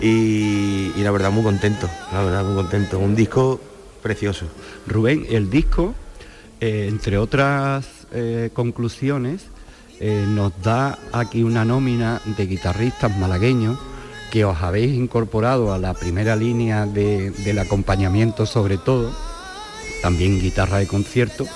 [0.00, 2.98] y, la verdad muy contento, la verdad muy contento.
[2.98, 3.60] Un disco
[4.02, 4.46] precioso.
[4.86, 5.94] Rubén, el disco,
[6.60, 9.42] eh, entre otras eh, conclusiones,
[10.00, 13.78] eh, nos da aquí una nómina de guitarristas malagueños
[14.30, 19.12] que os habéis incorporado a la primera línea de, del acompañamiento sobre todo,
[20.02, 21.46] también guitarra de concierto,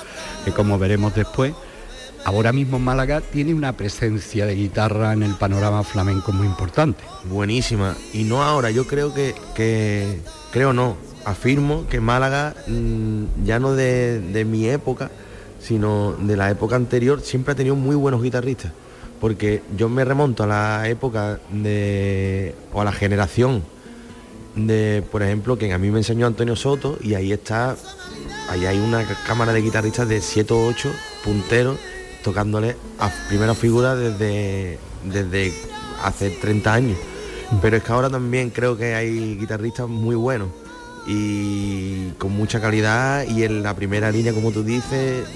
[0.44, 1.54] que como veremos después,
[2.24, 7.04] ahora mismo Málaga tiene una presencia de guitarra en el panorama flamenco muy importante.
[7.24, 7.94] Buenísima.
[8.12, 13.74] Y no ahora, yo creo que, que creo no, afirmo que Málaga, mmm, ya no
[13.74, 15.10] de, de, mi época,
[15.60, 18.72] sino de la época anterior, siempre ha tenido muy buenos guitarristas.
[19.20, 22.54] Porque yo me remonto a la época de.
[22.72, 23.62] o a la generación
[24.54, 27.76] de, por ejemplo, que a mí me enseñó Antonio Soto, y ahí está.
[28.50, 30.90] Ahí hay una cámara de guitarristas de 7 o 8
[31.24, 31.78] punteros
[32.24, 35.52] tocándole a primera figura desde, desde
[36.02, 36.98] hace 30 años.
[37.62, 40.48] Pero es que ahora también creo que hay guitarristas muy buenos
[41.06, 45.26] y con mucha calidad y en la primera línea, como tú dices,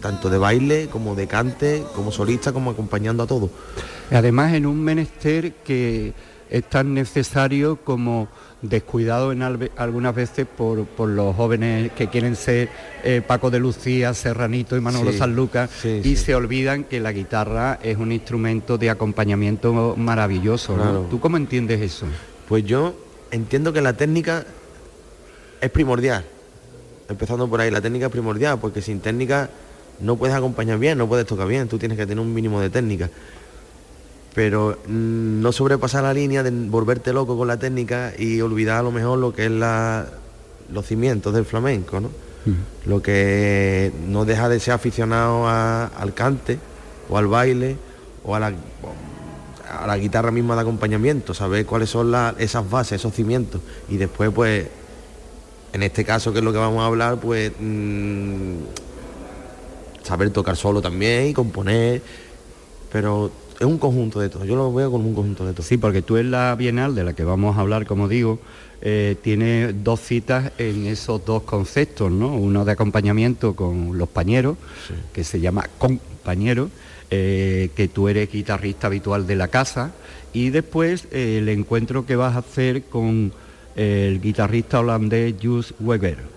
[0.00, 3.48] tanto de baile como de cante, como solista, como acompañando a todo.
[4.10, 6.12] Además, en un menester que
[6.50, 8.28] es tan necesario como
[8.62, 12.68] descuidado en al, algunas veces por, por, los jóvenes que quieren ser
[13.02, 16.16] eh, Paco de Lucía, Serranito y Manolo sí, Sanluca sí, y sí.
[16.16, 20.74] se olvidan que la guitarra es un instrumento de acompañamiento maravilloso.
[20.74, 20.92] Claro.
[20.92, 21.00] ¿no?
[21.02, 22.06] ¿Tú cómo entiendes eso?
[22.48, 22.94] Pues yo
[23.30, 24.44] entiendo que la técnica
[25.60, 26.24] es primordial.
[27.08, 29.50] Empezando por ahí, la técnica es primordial, porque sin técnica
[30.00, 32.70] no puedes acompañar bien, no puedes tocar bien, tú tienes que tener un mínimo de
[32.70, 33.10] técnica.
[34.34, 38.82] Pero mmm, no sobrepasar la línea de volverte loco con la técnica y olvidar a
[38.82, 40.06] lo mejor lo que es la,
[40.72, 42.10] los cimientos del flamenco, ¿no?
[42.84, 46.58] Lo que no deja de ser aficionado a, al cante
[47.08, 47.78] o al baile
[48.22, 48.52] o a la,
[49.70, 53.62] a la guitarra misma de acompañamiento, saber cuáles son la, esas bases, esos cimientos.
[53.88, 54.66] Y después pues
[55.72, 58.58] en este caso, que es lo que vamos a hablar, pues mmm,
[60.02, 62.02] saber tocar solo también y componer,
[62.92, 63.30] pero
[63.64, 65.62] es un conjunto de todo, yo lo veo como un conjunto de todo.
[65.62, 68.38] Sí, porque tú en la Bienal, de la que vamos a hablar, como digo,
[68.80, 72.34] eh, tiene dos citas en esos dos conceptos, ¿no?
[72.34, 74.94] Uno de acompañamiento con los pañeros, sí.
[75.12, 76.68] que se llama compañero,
[77.10, 79.92] eh, que tú eres guitarrista habitual de la casa,
[80.32, 83.32] y después eh, el encuentro que vas a hacer con
[83.76, 86.33] el guitarrista holandés Jus Weber.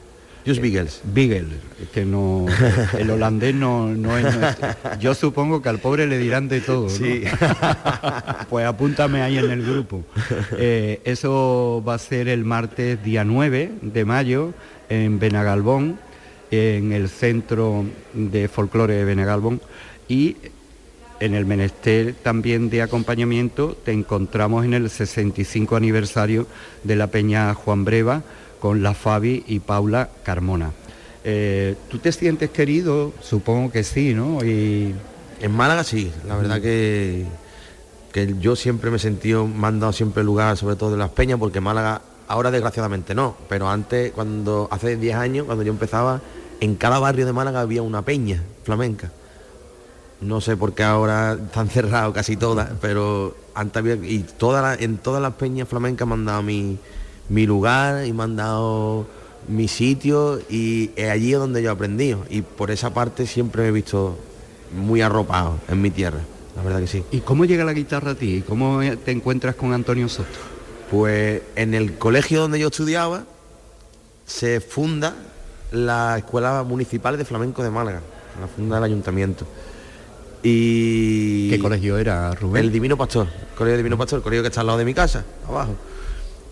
[0.48, 1.02] Jus Bigels.
[1.04, 1.48] Bigel,
[1.94, 2.46] que no,
[2.98, 4.70] el holandés no, no es nuestro.
[4.98, 6.90] Yo supongo que al pobre le dirán de todo, ¿no?
[6.90, 7.24] Sí.
[8.50, 10.06] pues apúntame ahí en el grupo.
[10.58, 14.54] Eh, eso va a ser el martes día 9 de mayo
[14.88, 16.00] en Benagalbón,
[16.50, 17.84] en el Centro
[18.14, 19.60] de Folclore de Benagalbón,
[20.08, 20.38] y
[21.20, 26.48] en el menester también de acompañamiento te encontramos en el 65 aniversario
[26.84, 28.24] de la Peña Juan Breva
[28.60, 30.72] con la Fabi y Paula Carmona.
[31.24, 33.13] Eh, ¿Tú te sientes querido?
[33.22, 34.43] Supongo que sí, ¿no?
[34.43, 34.96] Y...
[35.39, 37.24] En Málaga sí, la verdad que,
[38.12, 41.62] que yo siempre me he sentido mandado siempre lugar, sobre todo de las peñas, porque
[41.62, 46.22] Málaga ahora desgraciadamente no, pero antes, cuando hace 10 años, cuando yo empezaba,
[46.60, 49.12] en cada barrio de Málaga había una peña flamenca
[50.22, 54.76] no sé por qué ahora están cerrados casi todas, pero antes había, y toda la,
[54.76, 56.78] en todas las peñas flamencas me han dado mi,
[57.30, 59.08] mi lugar y me han dado
[59.48, 63.70] mi sitio y es allí donde yo he aprendido y por esa parte siempre me
[63.70, 64.18] he visto
[64.76, 66.20] muy arropado en mi tierra.
[66.56, 67.04] la verdad que sí.
[67.12, 68.44] ¿Y cómo llega la guitarra a ti?
[68.48, 70.28] ¿Cómo te encuentras con Antonio Soto?
[70.92, 73.24] Pues en el colegio donde yo estudiaba
[74.26, 75.16] se funda
[75.72, 78.02] la Escuela Municipal de Flamenco de Málaga,
[78.40, 79.46] la funda el ayuntamiento.
[80.44, 82.66] Y ¿Qué colegio era, Rubén?
[82.66, 84.94] El Divino Pastor, el colegio Divino Pastor, el colegio que está al lado de mi
[84.94, 85.76] casa, abajo.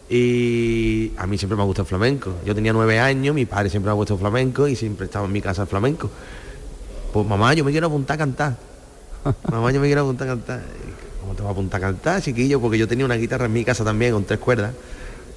[0.10, 2.34] Y a mí siempre me ha gustado el flamenco.
[2.46, 5.26] Yo tenía nueve años, mi padre siempre me ha gustado el flamenco y siempre estaba
[5.26, 6.10] en mi casa el flamenco.
[7.12, 8.58] Pues mamá, yo me quiero apuntar a cantar.
[9.52, 10.62] mamá, yo me quiero apuntar a cantar.
[11.22, 12.62] ¿Cómo te vas a apuntar a cantar, chiquillo?
[12.62, 14.74] Porque yo tenía una guitarra en mi casa también con tres cuerdas.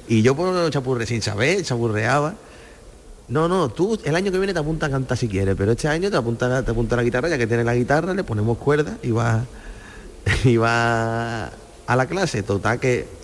[0.06, 2.34] Y yo pues chapurre sin saber, chapurreaba.
[3.28, 5.86] No, no, tú el año que viene te apunta a cantar si quieres, pero este
[5.86, 8.56] año te apunta, te apunta a la guitarra, ya que tienes la guitarra, le ponemos
[8.56, 9.44] cuerdas y va,
[10.44, 12.42] y va a la clase.
[12.42, 13.17] Total que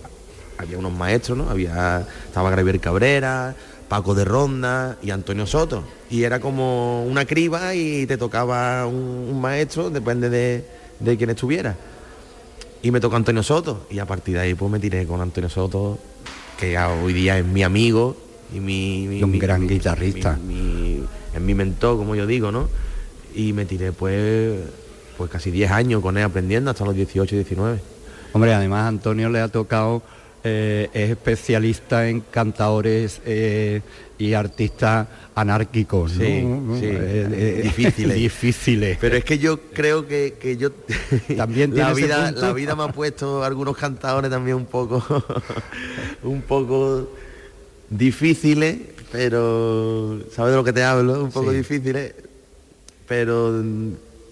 [0.59, 1.51] había unos maestros, ¿no?
[1.51, 3.55] Había, estaba Gravier Cabrera,
[3.89, 5.85] Paco de Ronda y Antonio Soto.
[6.11, 8.95] Y era como una criba y te tocaba un,
[9.31, 10.65] un maestro, depende de,
[11.01, 11.77] de quién estuviera.
[12.83, 13.87] Y me tocó Antonio Soto.
[13.91, 15.99] Y a partir de ahí pues me tiré con Antonio Soto,
[16.59, 18.17] que ya hoy día es mi amigo
[18.55, 20.39] y mi, mi- Y un mi- gran mi- guitarrista.
[21.35, 22.69] es mi mentor, como yo digo, ¿no?
[23.35, 24.61] Y me tiré pues,
[25.19, 27.81] pues casi 10 años con él aprendiendo, hasta los 18, 19.
[28.33, 30.03] Hombre, además Antonio le ha tocado,
[30.45, 33.81] eh, es especialista en cantadores eh,
[34.19, 36.13] y artistas anárquicos.
[36.13, 36.79] Sí, ¿no?
[36.79, 38.15] sí, Eh, difíciles.
[38.29, 38.99] difíciles.
[39.01, 40.71] Pero es que yo creo que, que yo
[41.37, 45.03] También la vida, la vida me ha puesto algunos cantadores también un poco
[46.23, 47.09] un poco
[47.91, 48.77] difíciles,
[49.11, 51.25] pero ¿sabes de lo que te hablo?
[51.25, 51.57] Un poco Sí.
[51.59, 52.15] difíciles,
[53.09, 53.63] pero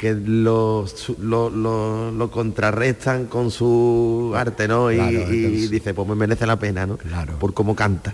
[0.03, 0.85] que lo,
[1.21, 4.91] lo, lo- lo contrarrestan con su arte, ¿no?
[4.91, 6.97] Y, Claro, y dice, pues me merece la pena, ¿no?
[6.97, 7.38] Claro.
[7.38, 8.12] Por cómo canta.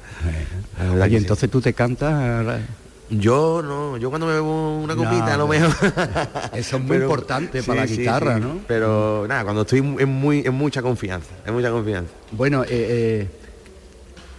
[0.92, 1.16] Oye, que sí.
[1.16, 2.60] entonces tú te cantas...
[3.08, 5.92] Yo no, yo cuando me bebo una No, copita a lo pero- mejor.
[6.52, 8.42] Eso es muy importante para la guitarra, sí.
[8.42, 8.58] ¿no?
[8.68, 12.12] Pero nada, cuando estoy en muy en mucha confianza, en mucha confianza.
[12.32, 13.28] Bueno, eh, eh,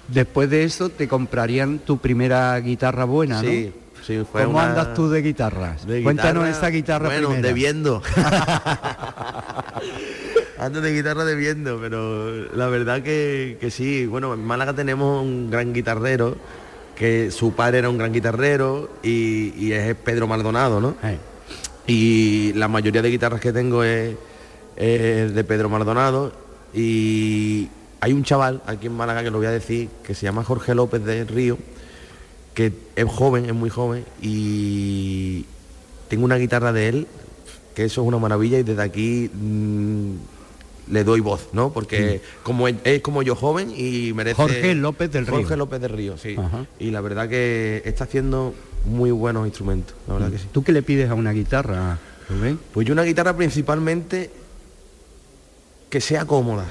[0.07, 3.49] después de eso te comprarían tu primera guitarra buena, ¿no?
[3.49, 3.73] Sí,
[4.09, 5.87] sí, fue ¿Cómo una- andas tú de guitarras?
[5.87, 7.47] de Cuéntanos guitarra, esa guitarra Bueno, primera.
[7.47, 8.01] debiendo.
[10.59, 14.05] Ando de guitarra debiendo, pero la verdad que, que sí.
[14.05, 16.35] Bueno, en Málaga tenemos un gran guitarrero,
[16.95, 20.95] que su padre era un gran guitarrero y, y es Pedro Maldonado, ¿no?
[21.87, 24.15] Y la mayoría de guitarras que tengo es,
[24.75, 26.33] es de Pedro Maldonado
[26.73, 27.69] y
[28.01, 30.75] hay un chaval aquí en Málaga que lo voy a decir que se llama Jorge
[30.75, 31.57] López de Río
[32.59, 35.45] que es joven, es muy joven y
[36.09, 37.07] tengo una guitarra de él
[37.73, 40.15] que eso es una maravilla y desde aquí mm,
[40.91, 41.71] le doy voz, ¿no?
[41.71, 45.37] Porque como es, es como yo joven y merece Jorge López del Río.
[45.37, 46.35] Jorge López del Río, sí.
[46.37, 46.65] Ajá.
[46.79, 50.47] Y la verdad que está haciendo muy buenos instrumentos, la verdad que sí.
[50.51, 52.59] ¿Tú qué le pides a una guitarra, Rubén?
[52.73, 54.31] Pues yo una guitarra principalmente
[55.89, 56.65] que sea cómoda,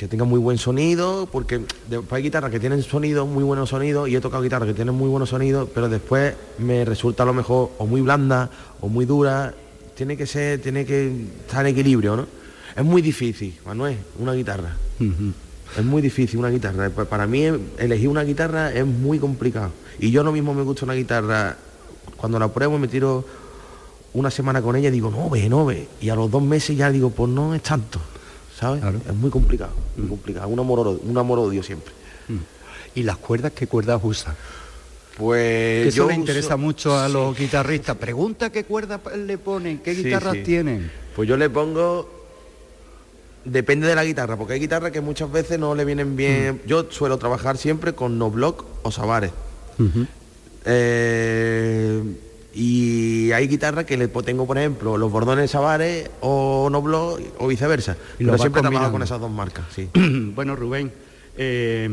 [0.00, 1.60] que tenga muy buen sonido, porque
[1.90, 4.94] después hay guitarras que tienen sonido, muy buenos sonidos, y he tocado guitarras que tienen
[4.94, 8.48] muy buenos sonidos, pero después me resulta a lo mejor o muy blanda
[8.80, 9.52] o muy dura,
[9.94, 12.26] tiene que ser, tiene que estar en equilibrio, ¿no?
[12.74, 14.74] Es muy difícil, Manuel, una guitarra.
[15.76, 16.88] Es muy difícil una guitarra.
[16.88, 17.44] Pa- Para mí
[17.76, 19.70] elegir una guitarra es muy complicado.
[19.98, 21.58] Y yo lo mismo me gusta una guitarra.
[22.16, 23.22] Cuando la pruebo me tiro
[24.14, 25.88] una semana con ella y digo, no ve, no ve.
[26.00, 28.00] Y a los dos meses ya digo, pues no es tanto.
[28.60, 28.82] ¿Sabes?
[28.82, 29.00] Claro.
[29.08, 30.48] Es muy complicado, muy complicado.
[30.48, 31.92] Un amor, un amor odio siempre.
[32.94, 34.34] ¿Y las cuerdas qué cuerdas usas?
[35.16, 37.96] Pues Que eso yo le uso- interesa mucho a los guitarristas.
[37.96, 40.42] Pregunta qué cuerdas le ponen, qué Sí, guitarras sí.
[40.42, 40.90] tienen.
[41.16, 42.18] Pues yo le pongo.
[43.44, 46.60] Depende de la guitarra, porque hay guitarras que muchas veces no le vienen bien.
[46.66, 49.30] Yo suelo trabajar siempre con no block o sabares.
[50.66, 52.02] Eh,
[52.52, 57.96] y hay guitarras que le tengo, por ejemplo, los bordones Savares o Noblo o viceversa.
[58.18, 58.92] Y lo Pero siempre combinando.
[58.92, 59.88] con esas dos marcas, sí.
[60.34, 60.92] bueno, Rubén,
[61.36, 61.88] eh,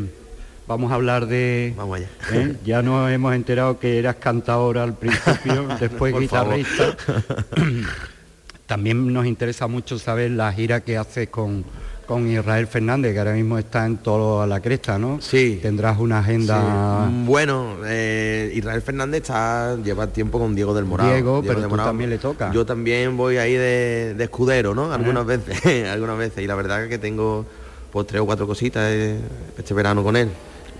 [0.68, 1.74] vamos a hablar de...
[1.78, 2.10] Vamos allá.
[2.34, 2.56] ¿eh?
[2.66, 6.96] Ya nos hemos enterado que eras cantador al principio, después guitarrista.
[8.66, 11.64] También nos interesa mucho saber la gira que haces con,
[12.08, 15.20] con Israel Fernández, que ahora mismo está en todo a la cresta, ¿no?
[15.22, 15.60] Sí.
[15.62, 17.06] Tendrás una agenda...
[17.06, 17.12] Sí.
[17.14, 21.12] Mm, Bueno, eh, Israel Fernández está, lleva tiempo con Diego del Moral.
[21.12, 22.52] Diego, pero tú también le toca.
[22.54, 24.92] Yo también voy ahí de, de escudero, ¿no?
[24.94, 26.44] Algunas veces, algunas veces.
[26.44, 27.46] Y la verdad es que tengo
[27.92, 29.20] pues tres o cuatro cositas eh,
[29.58, 30.30] este verano con él.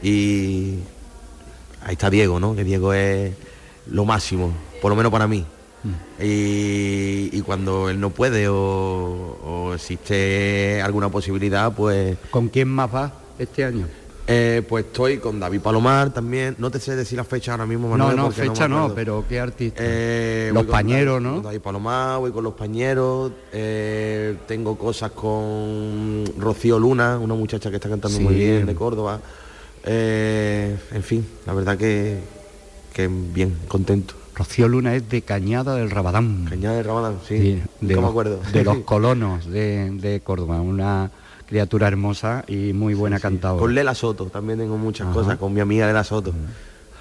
[0.02, 0.76] Y
[1.84, 2.56] ahí está Diego, ¿no?
[2.56, 3.34] Que Diego es
[3.90, 5.46] lo máximo, por lo menos para mí.
[5.84, 6.24] Mm.
[6.24, 12.92] Y, y cuando él no puede o, o existe alguna posibilidad, pues ¿Con quién más
[12.92, 13.86] vas este año?
[14.30, 16.56] Eh, pues estoy con David Palomar también.
[16.58, 19.40] No te sé decir la fecha ahora mismo, Manuel, No, no, fecha no, pero ¿qué
[19.40, 19.82] artista?
[19.82, 21.40] Eh, los pañeros, ¿no?
[21.40, 23.32] David Palomar, voy con los pañeros.
[23.54, 29.22] Eh, tengo cosas con Rocío Luna, una muchacha que está cantando muy bien de Córdoba.
[29.86, 32.20] en fin, la verdad que,
[32.92, 34.14] que bien, contento.
[34.38, 36.46] Rocío Luna es de Cañada del Rabadán.
[36.48, 37.62] Cañada del Rabadán, sí.
[37.82, 38.40] de, los, acuerdo.
[38.54, 41.10] de los colonos de, de Córdoba, una
[41.48, 43.60] criatura hermosa y muy buena cantadora.
[43.60, 46.34] Con Lela Soto también tengo muchas cosas, con mi amiga Lela Soto,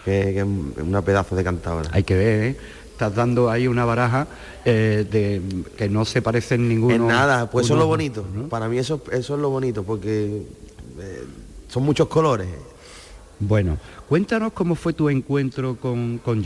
[0.04, 0.46] que, es
[0.80, 1.90] una pedazo de cantadora.
[1.92, 2.56] Hay que ver, ¿eh?
[2.92, 4.26] Estás dando ahí una baraja
[4.64, 5.42] eh, de
[5.76, 6.94] que no se parecen ninguno.
[6.94, 8.24] En nada, pues eso es lo bonito.
[8.48, 10.46] Para mí eso, eso es lo bonito, porque
[10.98, 11.24] eh,
[11.68, 12.48] son muchos colores.
[13.38, 13.76] Bueno,
[14.08, 16.42] cuéntanos cómo fue tu encuentro con, con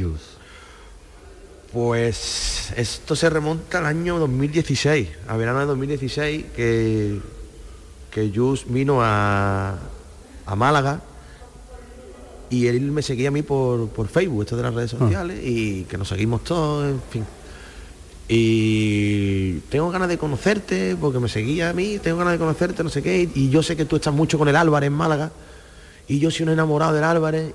[1.72, 7.20] Pues esto se remonta al año 2016, a verano de 2016, que
[8.10, 9.78] que Jus vino a,
[10.56, 11.00] Málaga
[12.50, 14.98] y él me seguía a mí por, Facebook, esto de las redes ah.
[14.98, 17.24] sociales, y que nos seguimos todos, en fin.
[18.28, 22.90] Y tengo ganas de conocerte, porque me seguía a mí, tengo ganas de conocerte, no
[22.90, 25.30] sé qué, y yo sé que tú estás mucho con el Álvarez en Málaga,
[26.08, 27.54] y yo soy un enamorado del Álvarez,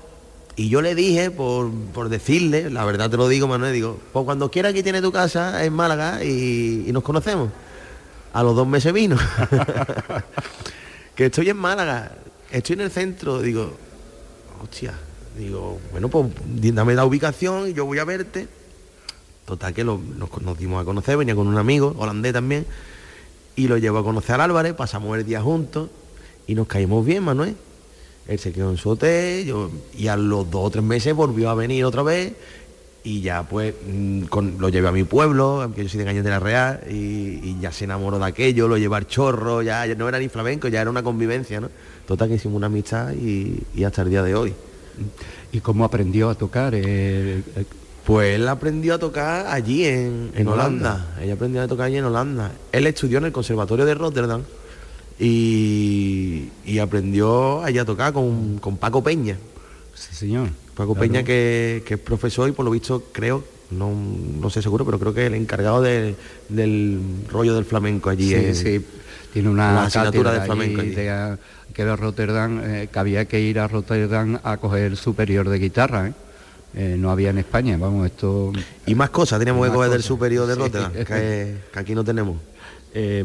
[0.56, 4.50] y yo le dije, por, decirle, la verdad te lo digo, Manuel, digo, pues cuando
[4.50, 7.50] quiera que tiene tu casa en Málaga y nos conocemos
[8.36, 9.16] a los dos meses vino.
[11.14, 12.12] que estoy en Málaga,
[12.50, 13.72] estoy en el centro, digo,
[14.62, 14.92] hostia,
[15.38, 16.26] digo, bueno, pues
[16.74, 18.46] dame la ubicación y yo voy a verte.
[19.46, 20.00] Total que nos,
[20.58, 22.66] dimos a conocer, venía con un amigo, holandés también,
[23.54, 25.88] y lo llevo a conocer al Álvarez, pasamos el día juntos
[26.46, 27.56] y nos caímos bien, Manuel.
[28.28, 31.50] Él se quedó en su hotel yo, y a los dos o tres meses volvió
[31.50, 32.32] a venir otra vez
[33.06, 34.24] y ya pues mm,
[34.58, 37.70] lo llevé a mi pueblo, aunque yo soy de Cañas de la Real, y, ya
[37.70, 40.90] se enamoró de aquello, lo llevé al chorro, ya, no era ni flamenco, ya era
[40.90, 41.70] una convivencia, ¿no?
[42.04, 44.52] Total que hicimos una amistad y, hasta el día de hoy.
[45.52, 46.74] ¿Y cómo aprendió a tocar?
[46.74, 47.64] Eh, eh,
[48.04, 51.14] pues él aprendió a tocar allí en, Holanda.
[51.22, 52.50] Ella aprendió a tocar allí en Holanda.
[52.72, 54.42] Él estudió en el Conservatorio de Rotterdam
[55.18, 59.36] y, aprendió allí a tocar con, con Paco Peña.
[59.94, 60.48] Sí, señor.
[60.74, 64.98] Paco Peña, que, es profesor y por lo visto creo, no, no sé seguro, pero
[64.98, 67.00] creo que es el encargado del
[67.30, 68.28] rollo del flamenco allí.
[68.28, 68.86] Sí, sí.
[69.32, 70.94] Tiene una asignatura de flamenco allí.
[71.74, 76.08] que de Rotterdam, eh, que había que ir a Rotterdam a coger superior de guitarra,
[76.08, 76.12] ¿eh?
[76.74, 78.52] Eh, no había en España, vamos, esto...
[78.84, 82.36] Y más cosas teníamos que coger del superior de Rotterdam, que, que, aquí no tenemos.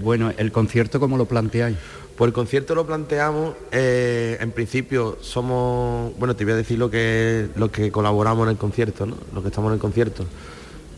[0.02, 1.78] Bueno, ¿el concierto cómo lo planteáis?
[2.22, 6.92] Pues el concierto lo planteamos, eh, en principio somos, bueno, te voy a decir lo
[6.92, 9.18] que, lo que colaboramos en el concierto, ¿no?
[9.34, 10.26] Lo que estamos en el concierto.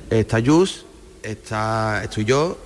[0.10, 0.86] Está Yus,
[1.22, 2.58] está, estoy yo,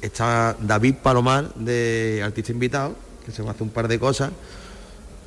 [0.00, 2.94] está David Palomar, de artista invitado,
[3.24, 4.30] que se hace un par de cosas.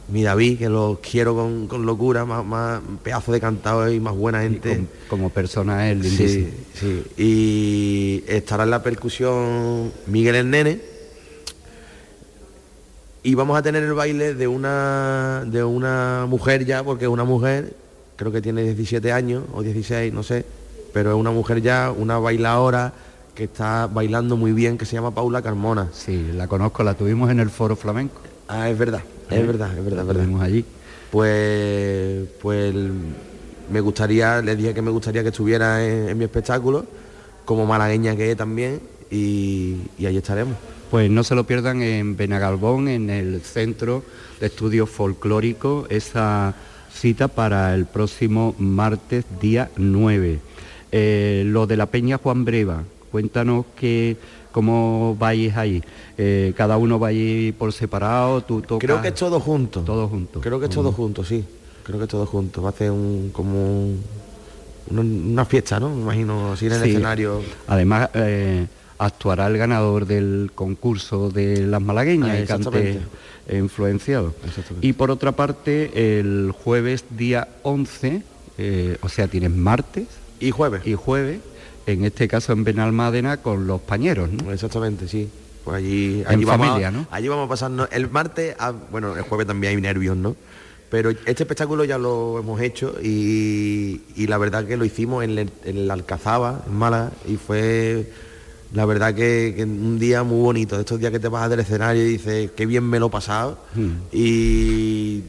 [0.10, 4.42] Mi David, que lo quiero con, locura, más, más, pedazo de cantado y más buena
[4.42, 4.86] gente.
[5.10, 6.48] como, persona lindísimo.
[6.74, 7.22] Sí, sí.
[7.22, 10.98] Y estará en la percusión Miguel el Nene
[13.28, 17.74] y vamos a tener el baile de una, de una mujer ya, porque una mujer,
[18.16, 20.46] creo que tiene 17 años o 16, no sé,
[20.94, 22.94] pero es una mujer ya, una bailadora
[23.36, 25.90] que está bailando muy bien, que se llama Paula Carmona.
[25.92, 28.22] Sí, la conozco, la tuvimos en el Foro Flamenco.
[28.48, 30.42] Ah, es verdad, es verdad, es verdad, es verdad.
[30.42, 30.66] allí.
[31.12, 32.74] Pues, pues
[33.72, 36.86] me gustaría, le dije que me gustaría que estuviera en, mi espectáculo,
[37.46, 40.56] como malagueña que es también, y, y ahí estaremos
[40.90, 44.04] pues no se lo pierdan en Benagalbón, en el Centro
[44.40, 46.56] de Estudios Folclóricos, esa
[46.94, 50.40] cita para el próximo martes día 9.
[50.92, 54.18] Eh, lo de la Peña Juan Breva, cuéntanos que,
[54.58, 55.84] cómo vais ahí.
[56.18, 58.80] Eh, cada uno va ahí por separado, tú tocas...
[58.80, 59.82] Creo que es todo junto.
[59.82, 60.42] Todo junto.
[60.42, 61.46] Creo que es todo junto, sí.
[61.84, 62.64] Creo que es todo junto.
[62.64, 63.92] Va a ser un, como
[64.90, 65.90] una fiesta, ¿no?
[65.90, 67.44] Me imagino, así en el escenario.
[67.68, 68.10] Además...
[68.16, 68.66] Eh,
[69.00, 73.00] actuará el ganador del concurso de las malagueñas, ah, cante
[73.52, 74.34] influenciado.
[74.82, 78.24] Y por otra parte, el jueves día 11,
[78.58, 80.08] eh, o sea, tienes martes
[80.40, 80.82] y jueves.
[80.84, 81.42] Y jueves,
[81.88, 84.52] en este caso en Benalmádena con los pañeros, ¿no?
[84.52, 85.30] Exactamente, sí.
[85.64, 87.08] Pues allí, allí vamos familia, ¿no?
[87.10, 88.56] Allí vamos a pasar el martes,
[88.92, 90.36] bueno, el jueves también hay nervios, ¿no?
[90.90, 95.52] Pero este espectáculo ya lo hemos hecho y, la verdad que lo hicimos en, el,
[95.66, 98.10] en la Alcazaba, en Málaga, y fue
[98.74, 102.04] la verdad que, un día muy bonito, de estos días que te vas del escenario
[102.04, 103.58] y dices, qué bien me lo he pasado.
[103.76, 103.92] Hmm.
[104.12, 105.24] Y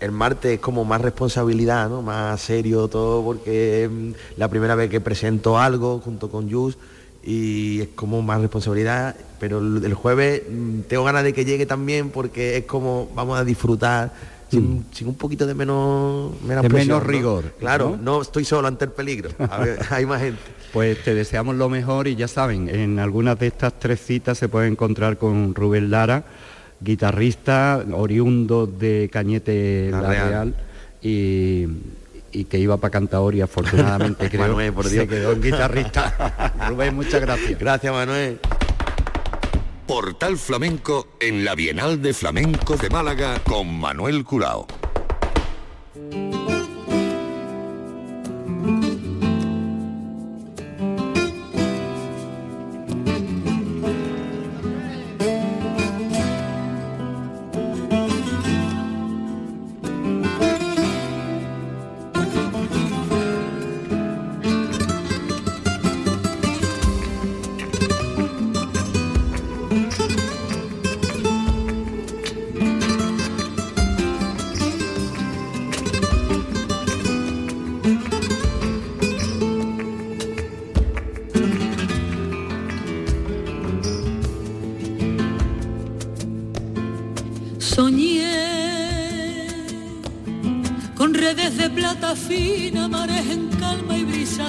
[0.00, 2.02] el martes es como más responsabilidad, ¿no?
[2.02, 3.90] Más serio todo, porque es
[4.36, 6.78] la primera vez que presento algo junto con Jus
[7.22, 12.10] y es como más responsabilidad, pero el jueves mm, tengo ganas de que llegue también
[12.10, 14.12] porque es como vamos a disfrutar
[14.50, 15.08] sin, mm.
[15.08, 17.52] un poquito de menos, menos, rigor.
[17.58, 18.22] Claro, ¿no?
[18.22, 19.30] estoy solo ante el peligro,
[19.90, 20.40] hay más gente.
[20.72, 24.48] Pues te deseamos lo mejor y ya saben, en algunas de estas tres citas se
[24.48, 26.24] puede encontrar con Rubén Lara,
[26.80, 30.54] guitarrista oriundo de Cañete La, Real.
[31.02, 31.66] y,
[32.48, 35.02] que iba para cantaor y afortunadamente creo Manuel, por Dios.
[35.02, 36.54] se quedó en guitarrista.
[36.68, 37.58] Rubén, muchas gracias.
[37.58, 38.38] Gracias, Manuel.
[39.86, 44.66] Portal Flamenco en la Bienal de Flamenco de Málaga con Manuel Curao.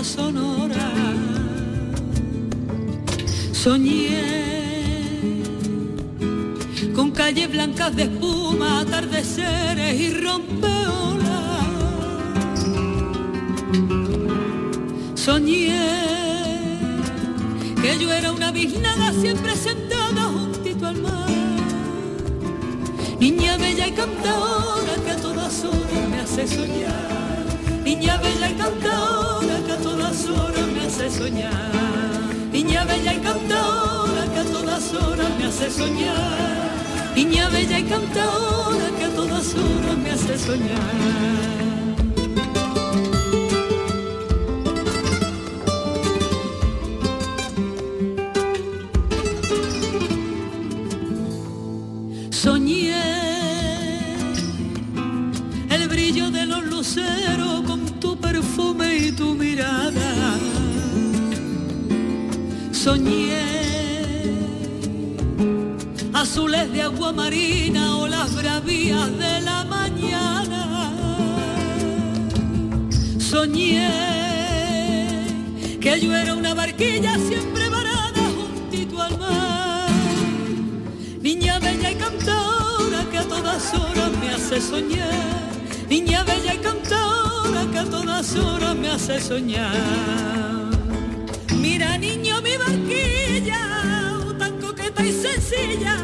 [0.03, 0.91] sonora.
[3.51, 5.43] Soñé
[6.95, 11.65] con calles blancas de espuma, atardeceres y rompeolas.
[15.15, 15.77] Soñé
[17.81, 21.29] que yo era una biznada siempre sentada juntito al mar.
[23.19, 27.18] Niña bella y cantadora que a todas horas me hace soñar.
[27.89, 31.71] Niña bella y cantadora que a todas horas me hace soñar.
[32.51, 37.15] Niña bella y cantadora que a todas horas me hace soñar.
[37.15, 41.68] Niña bella y cantadora que a todas horas me hace soñar.
[89.29, 90.71] soñar.
[91.61, 93.61] Mira, niño, mi barquilla,
[94.25, 95.95] oh, tan coqueta y sencilla.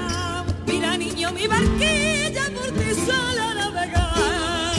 [0.67, 4.75] Mira, niño, mi barquilla, por ti sola navegar.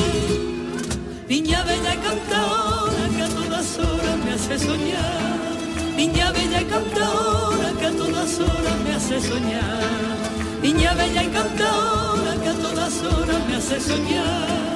[1.28, 5.40] Niña bella y cantora, que a todas horas me hace soñar.
[5.96, 10.16] Niña bella y cantora, que a todas horas me hace soñar.
[10.62, 14.75] Niña bella y cantora, que a todas horas me hace soñar.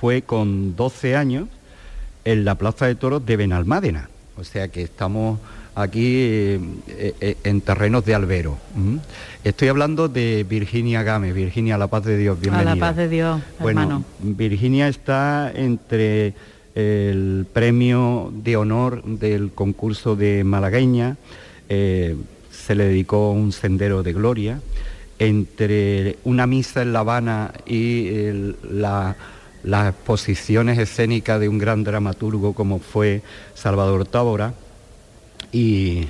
[0.00, 1.48] fue con 12 años
[2.24, 4.10] en la Plaza de Toros de Benalmádena.
[4.36, 5.38] O sea que estamos
[5.74, 8.58] aquí eh, eh, en terrenos de albero.
[9.44, 11.32] Estoy hablando de Virginia Game.
[11.32, 12.72] Virginia, la paz de Dios, bienvenida.
[12.72, 16.34] A la paz de Dios, bueno, Virginia está entre
[16.74, 21.16] el premio de honor del concurso de malagueña,
[21.70, 22.16] eh,
[22.50, 24.60] se le dedicó un sendero de gloria,
[25.18, 28.10] entre una misa en La Habana y
[28.70, 29.16] la
[29.66, 33.22] las exposiciones escénicas de un gran dramaturgo como fue
[33.54, 34.54] Salvador Tábora
[35.52, 36.06] y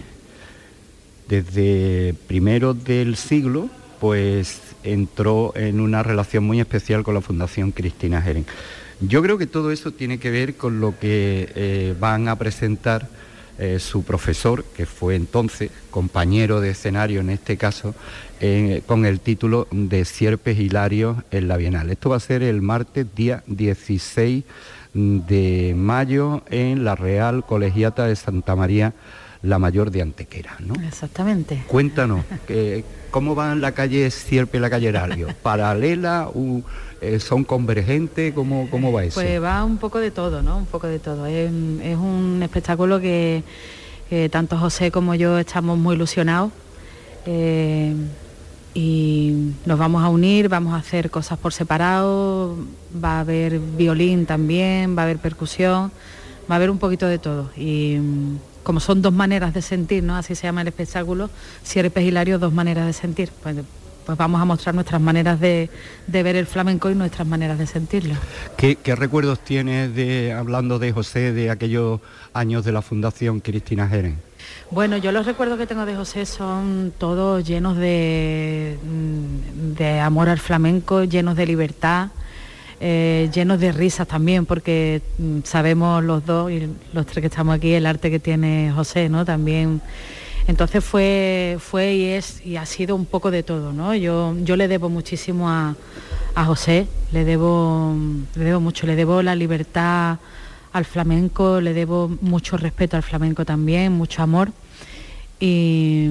[1.26, 8.20] desde primero del siglo pues entró en una relación muy especial con la Fundación Cristina
[8.20, 8.44] Jeren.
[9.00, 13.08] Yo creo que todo eso tiene que ver con lo que eh, van a presentar
[13.58, 17.94] eh, su profesor, que fue entonces compañero de escenario en este caso,
[18.84, 21.88] con el título de Sierpes Hilarios en la Bienal.
[21.88, 24.44] Esto va a ser el martes día 16
[24.92, 28.92] de mayo en la Real Colegiata de Santa María
[29.46, 30.74] la mayor de Antequera, ¿no?
[30.86, 31.64] Exactamente.
[31.66, 32.24] Cuéntanos,
[33.10, 35.28] ¿cómo va en la calle Sierpe y la calle Herario?
[35.42, 36.28] ¿Paralela?
[37.00, 38.34] Eh, ¿Son convergentes?
[38.34, 39.20] ¿Cómo, ¿Cómo va eso?
[39.20, 40.58] Pues va un poco de todo, ¿no?
[40.58, 41.26] Un poco de todo.
[41.26, 43.42] Es, un espectáculo que,
[44.30, 46.52] tanto José como yo estamos muy ilusionados.
[47.26, 47.94] Eh,
[48.74, 52.56] y nos vamos a unir, vamos a hacer cosas por separado,
[53.02, 55.90] va a haber violín también, va a haber percusión,
[56.50, 57.50] va a haber un poquito de todo.
[57.56, 57.96] Y
[58.66, 60.16] como son dos maneras de sentir, ¿no?
[60.16, 61.30] Así se llama el espectáculo,
[61.62, 63.30] Sierpes Hilario, dos maneras de sentir.
[63.40, 63.54] Pues,
[64.04, 65.70] pues vamos a mostrar nuestras maneras de,
[66.08, 68.16] ver el flamenco y nuestras maneras de sentirlo.
[68.56, 72.00] ¿Qué, recuerdos tienes de, hablando de José, de aquellos
[72.32, 74.16] años de la Fundación Cristina Jerez?
[74.72, 80.28] Bueno, yo los recuerdos que tengo de José son todos llenos de, mm, de amor
[80.28, 82.08] al flamenco, llenos de libertad,
[82.80, 87.56] eh, llenos de risas también, porque mm, sabemos los dos y los tres que estamos
[87.56, 89.24] aquí el arte que tiene José, ¿no?
[89.24, 89.80] También.
[90.46, 93.94] Entonces fue, fue y es y ha sido un poco de todo, ¿no?
[93.94, 95.74] Yo, yo le debo muchísimo a,
[96.34, 97.94] a José, le debo,
[98.34, 100.18] le debo mucho, le debo la libertad
[100.72, 104.52] al flamenco, le debo mucho respeto al flamenco también, mucho amor.
[105.40, 106.10] Y,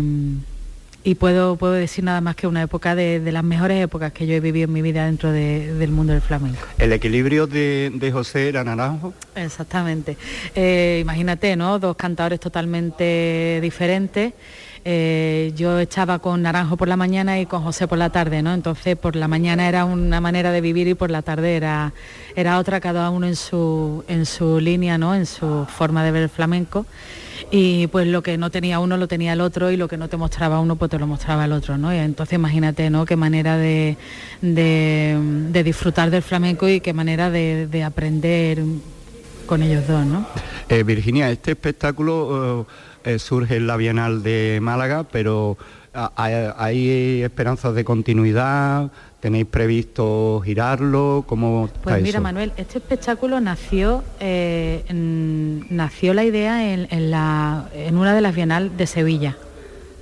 [1.13, 4.39] puedo, puedo decir nada más que una época de, las mejores épocas que yo he
[4.39, 6.65] vivido en mi vida dentro del mundo del flamenco.
[6.79, 9.13] ¿El equilibrio de, José era naranjo?
[9.35, 10.17] Exactamente.
[10.55, 11.77] Eh, imagínate, ¿no?
[11.77, 14.33] Dos cantadores totalmente diferentes.
[14.87, 18.53] Eh, yo estaba con Naranjo por la mañana y con José por la tarde, ¿no?
[18.53, 21.91] Entonces por la mañana era una manera de vivir y por la tarde era,
[22.35, 25.15] era otra, cada uno en su, en su línea, ¿no?
[25.15, 26.85] En su forma de ver el flamenco.
[27.49, 30.07] Y pues lo que no tenía uno lo tenía el otro y lo que no
[30.07, 31.91] te mostraba uno pues te lo mostraba el otro, ¿no?
[31.91, 33.07] Y entonces imagínate, ¿no?
[33.07, 33.97] Qué manera de,
[34.41, 38.61] de, disfrutar del flamenco y qué manera de, aprender
[39.47, 40.27] con ellos dos, ¿no?
[40.69, 42.67] Eh, Virginia, este espectáculo...
[43.05, 45.59] Eh, surge en la Bienal de Málaga, pero
[45.93, 46.11] ah,
[46.57, 48.89] ¿hay esperanzas de continuidad?
[49.19, 51.23] ¿Tenéis previsto girarlo?
[51.27, 58.15] ¿Cómo pues mira, Manuel, este espectáculo nació, eh, nació la idea en, la, en una
[58.15, 59.37] de las Bienal de Sevilla,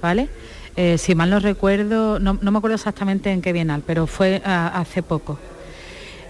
[0.01, 0.29] ¿vale?
[0.77, 4.71] Eh, si mal no recuerdo, no, me acuerdo exactamente en qué Bienal, pero fue ah,
[4.75, 5.37] hace poco.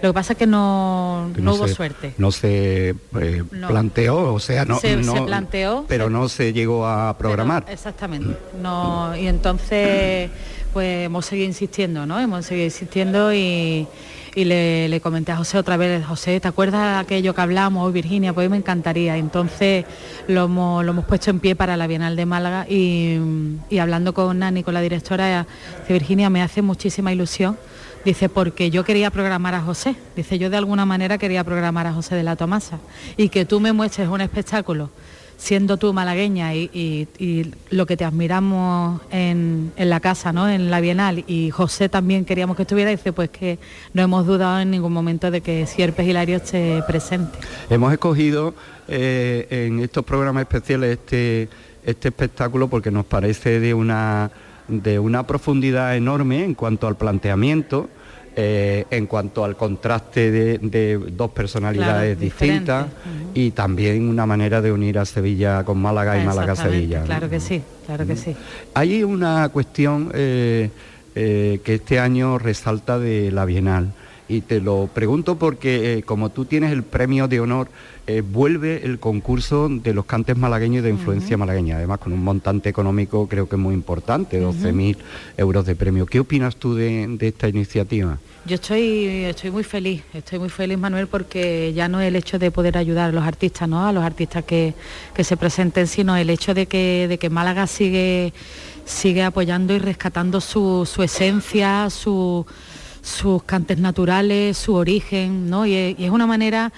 [0.04, 2.12] Lo que pasa es que no, hubo suerte.
[2.18, 7.64] No se eh, planteó, o sea, no se, planteó, pero no se llegó a programar.
[7.70, 8.36] exactamente.
[8.60, 10.30] No, y entonces
[10.74, 12.20] pues hemos seguido insistiendo, ¿no?
[12.20, 13.88] Hemos seguido insistiendo y,
[14.36, 18.34] le, comenté a José otra vez, José, ¿te acuerdas aquello que hablamos hoy, Virginia?
[18.34, 19.16] Pues me encantaría.
[19.16, 19.86] Entonces
[20.28, 23.20] lo hemos, puesto en pie para la Bienal de Málaga y,
[23.70, 25.46] y hablando con Nani, con la directora,
[25.88, 27.56] de Virginia, me hace muchísima ilusión
[28.04, 29.96] Dice, porque yo quería programar a José.
[30.14, 32.78] Dice, yo de alguna manera quería programar a José de la Tomasa.
[33.16, 34.90] Y que tú me muestres un espectáculo
[35.36, 40.48] siendo tú malagueña y, lo que te admiramos en, la casa, ¿no?
[40.48, 43.58] en la Bienal, y José también queríamos que estuviera, dice pues que
[43.92, 47.38] no hemos dudado en ningún momento de que Sierpes Hilario esté presente.
[47.68, 48.54] Hemos escogido
[48.88, 51.48] eh, en estos programas especiales este,
[51.84, 54.30] este espectáculo porque nos parece de una
[54.68, 57.88] de una profundidad enorme en cuanto al planteamiento,
[58.36, 62.86] eh, en cuanto al contraste de, dos personalidades distintas
[63.32, 67.04] y también una manera de unir a Sevilla con Málaga y Málaga a Sevilla.
[67.04, 68.34] Claro que sí, claro que sí.
[68.74, 70.70] Hay una cuestión eh,
[71.14, 73.92] eh, que este año resalta de la Bienal
[74.28, 77.68] y te lo pregunto porque como tú tienes el premio de honor
[78.06, 82.68] eh, vuelve el concurso de los cantes malagueños de influencia malagueña, además con un montante
[82.68, 84.96] económico creo que muy importante, 12.000
[85.38, 86.04] euros de premio.
[86.04, 88.18] ¿Qué opinas tú de, esta iniciativa?
[88.44, 92.38] Yo estoy, estoy muy feliz, estoy muy feliz Manuel porque ya no es el hecho
[92.38, 93.86] de poder ayudar a los artistas, ¿no?
[93.86, 94.74] a los artistas que,
[95.18, 98.34] se presenten, sino el hecho de que, de que Málaga sigue,
[98.84, 101.88] sigue apoyando y rescatando su, esencia,
[103.04, 105.66] sus cantes naturales, su origen, ¿no?
[105.66, 106.72] Y es, y es, una manera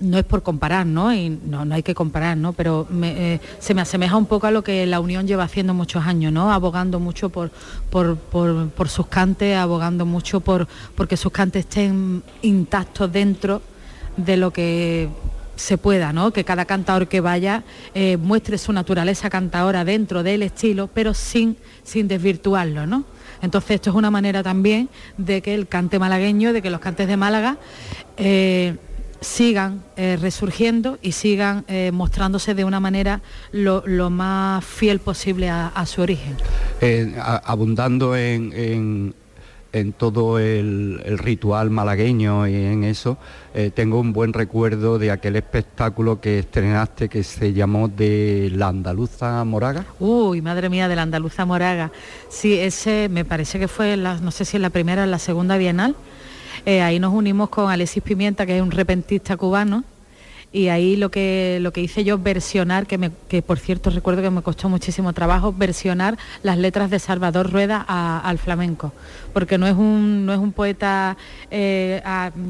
[0.00, 1.14] no es por comparar, ¿no?
[1.14, 2.52] Y no, no hay que comparar, ¿no?
[2.52, 6.04] Pero eh, se me asemeja un poco a lo que la Unión lleva haciendo muchos
[6.04, 6.52] años, ¿no?
[6.52, 7.50] Abogando mucho por,
[7.90, 10.66] por, sus cantes, abogando mucho por
[10.96, 13.62] porque sus cantes estén intactos dentro
[14.16, 15.08] de lo que
[15.54, 16.32] se pueda, ¿no?
[16.32, 17.62] Que cada cantador que vaya
[17.94, 23.04] eh, muestre su naturaleza cantadora dentro del estilo, pero sin, sin desvirtuarlo, ¿no?
[23.42, 27.08] Entonces esto es una manera también de que el cante malagueño, de que los cantes
[27.08, 27.58] de Málaga
[28.16, 28.76] eh,
[29.20, 33.20] sigan eh, resurgiendo y sigan eh, mostrándose de una manera
[33.52, 36.36] lo, más fiel posible a, su origen.
[37.44, 39.14] Abundando en
[39.96, 43.18] todo el, ritual malagueño y en eso,
[43.54, 48.68] eh, tengo un buen recuerdo de aquel espectáculo que estrenaste que se llamó de la
[48.68, 49.84] Andaluza Moraga.
[50.00, 51.92] Uy, madre mía, de la Andaluza Moraga.
[52.28, 55.10] Sí, ese me parece que fue, la, no sé si en la primera o en
[55.10, 55.94] la segunda Bienal.
[56.66, 59.84] Eh, ahí nos unimos con Alexis Pimienta, que es un repentista cubano,
[60.52, 64.30] y ahí lo que, lo que hice yo versionar, que, que por cierto recuerdo que
[64.30, 68.92] me costó muchísimo trabajo, versionar las letras de Salvador Rueda al flamenco,
[69.32, 71.16] porque no es un, no es un poeta
[71.50, 72.02] eh,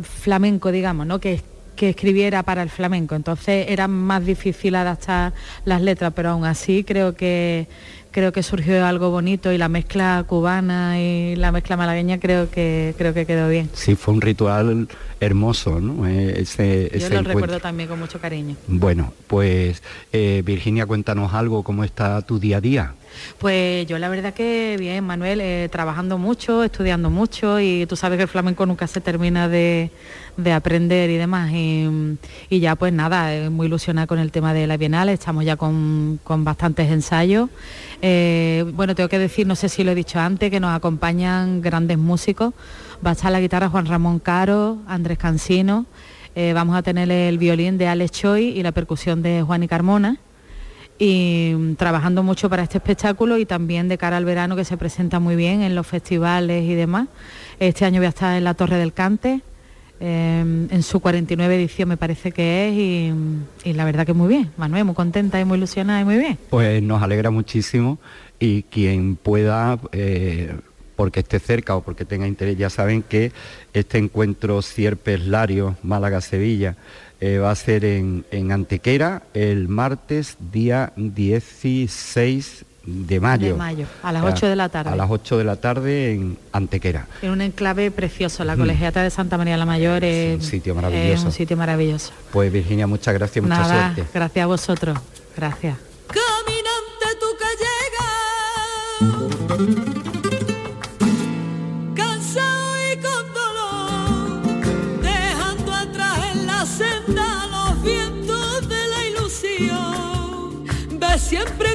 [0.03, 1.19] flamenco, digamos, ¿no?
[1.19, 1.43] que,
[1.75, 5.33] que escribiera para el flamenco, entonces era más difícil adaptar
[5.65, 7.69] las letras, pero aún así creo que
[8.11, 12.95] creo que surgió algo bonito y la mezcla cubana y la mezcla malagueña creo que
[12.99, 13.71] creo que quedó bien.
[13.73, 14.89] Sí, fue un ritual
[15.21, 16.07] hermoso, ¿no?
[16.07, 18.57] Eh, ese, Yo lo recuerdo también con mucho cariño.
[18.67, 19.83] Bueno, pues
[20.13, 22.95] eh, Virginia, cuéntanos algo, ¿cómo está tu día a día?
[23.39, 28.17] Pues yo la verdad que bien, Manuel, eh, trabajando mucho, estudiando mucho y tú sabes
[28.17, 29.91] que el flamenco nunca se termina de,
[30.55, 31.51] aprender y demás.
[31.53, 32.07] Y,
[32.51, 36.91] ya pues nada, muy ilusionada con el tema de la Bienal, estamos ya con, bastantes
[36.91, 37.49] ensayos.
[38.01, 41.61] Eh, bueno, tengo que decir, no sé si lo he dicho antes, que nos acompañan
[41.61, 42.55] grandes músicos.
[43.05, 45.87] Va a estar la guitarra Juan Ramón Caro, Andrés Cansino.
[46.35, 49.69] Eh, vamos a tener el violín de Alex Choi y la percusión de Juan y
[49.69, 50.19] Carmona
[50.99, 54.77] y mm, trabajando mucho para este espectáculo y también de cara al verano que se
[54.77, 57.09] presenta muy bien en los festivales y demás.
[57.61, 59.41] Este año voy a estar en la Torre del Cante,
[60.01, 64.51] em, en su 49 edición me parece que es y, la verdad que muy bien,
[64.57, 66.39] Manuel, muy contenta y muy ilusionada y muy bien.
[66.51, 67.99] Pues nos alegra muchísimo
[68.39, 69.79] y quien pueda...
[69.93, 70.55] Eh,
[70.97, 73.31] porque esté cerca o porque tenga interés, ya saben que
[73.73, 76.75] este encuentro Cierpes Lario, Málaga-Sevilla,
[77.21, 83.49] eh, va a ser en, Antequera el martes día 16 de mayo.
[83.49, 84.91] De mayo, a las 8 de la tarde.
[84.91, 87.07] A las 8 de la tarde en Antequera.
[87.21, 91.13] En un enclave precioso, la Colegiata de Santa María la Mayor es, un sitio maravilloso.
[91.13, 92.13] Es un sitio maravilloso.
[92.33, 94.05] Pues Virginia, muchas gracias, mucha suerte.
[94.15, 94.99] Gracias a vosotros,
[95.37, 95.77] gracias.
[96.09, 97.39] Caminante tu
[111.29, 111.68] siempre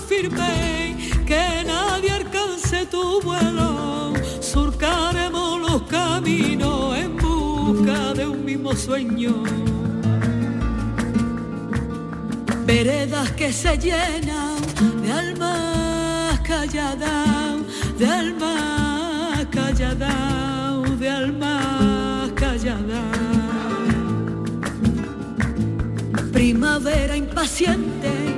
[0.00, 4.12] firme, que nadie alcance tu vuelo.
[4.40, 9.42] Surcaremos los caminos en busca de un mismo sueño.
[12.64, 14.56] Veredas que se llenan
[15.02, 17.56] de almas calladas,
[17.98, 23.16] de almas calladas, de almas calladas.
[26.32, 28.35] Primavera impaciente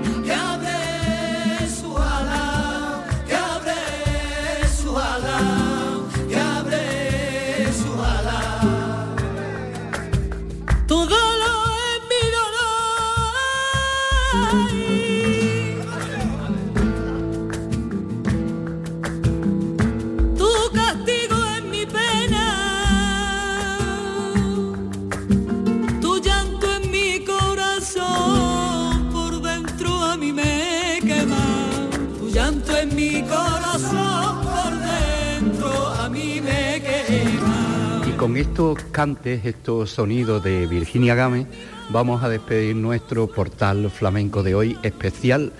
[38.41, 41.47] estos cantes, estos sonidos de Virginia Game,
[41.91, 45.53] vamos a despedir nuestro portal flamenco de hoy, especial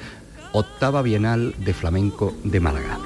[0.53, 2.99] octava Bienal de Flamenco de Málaga.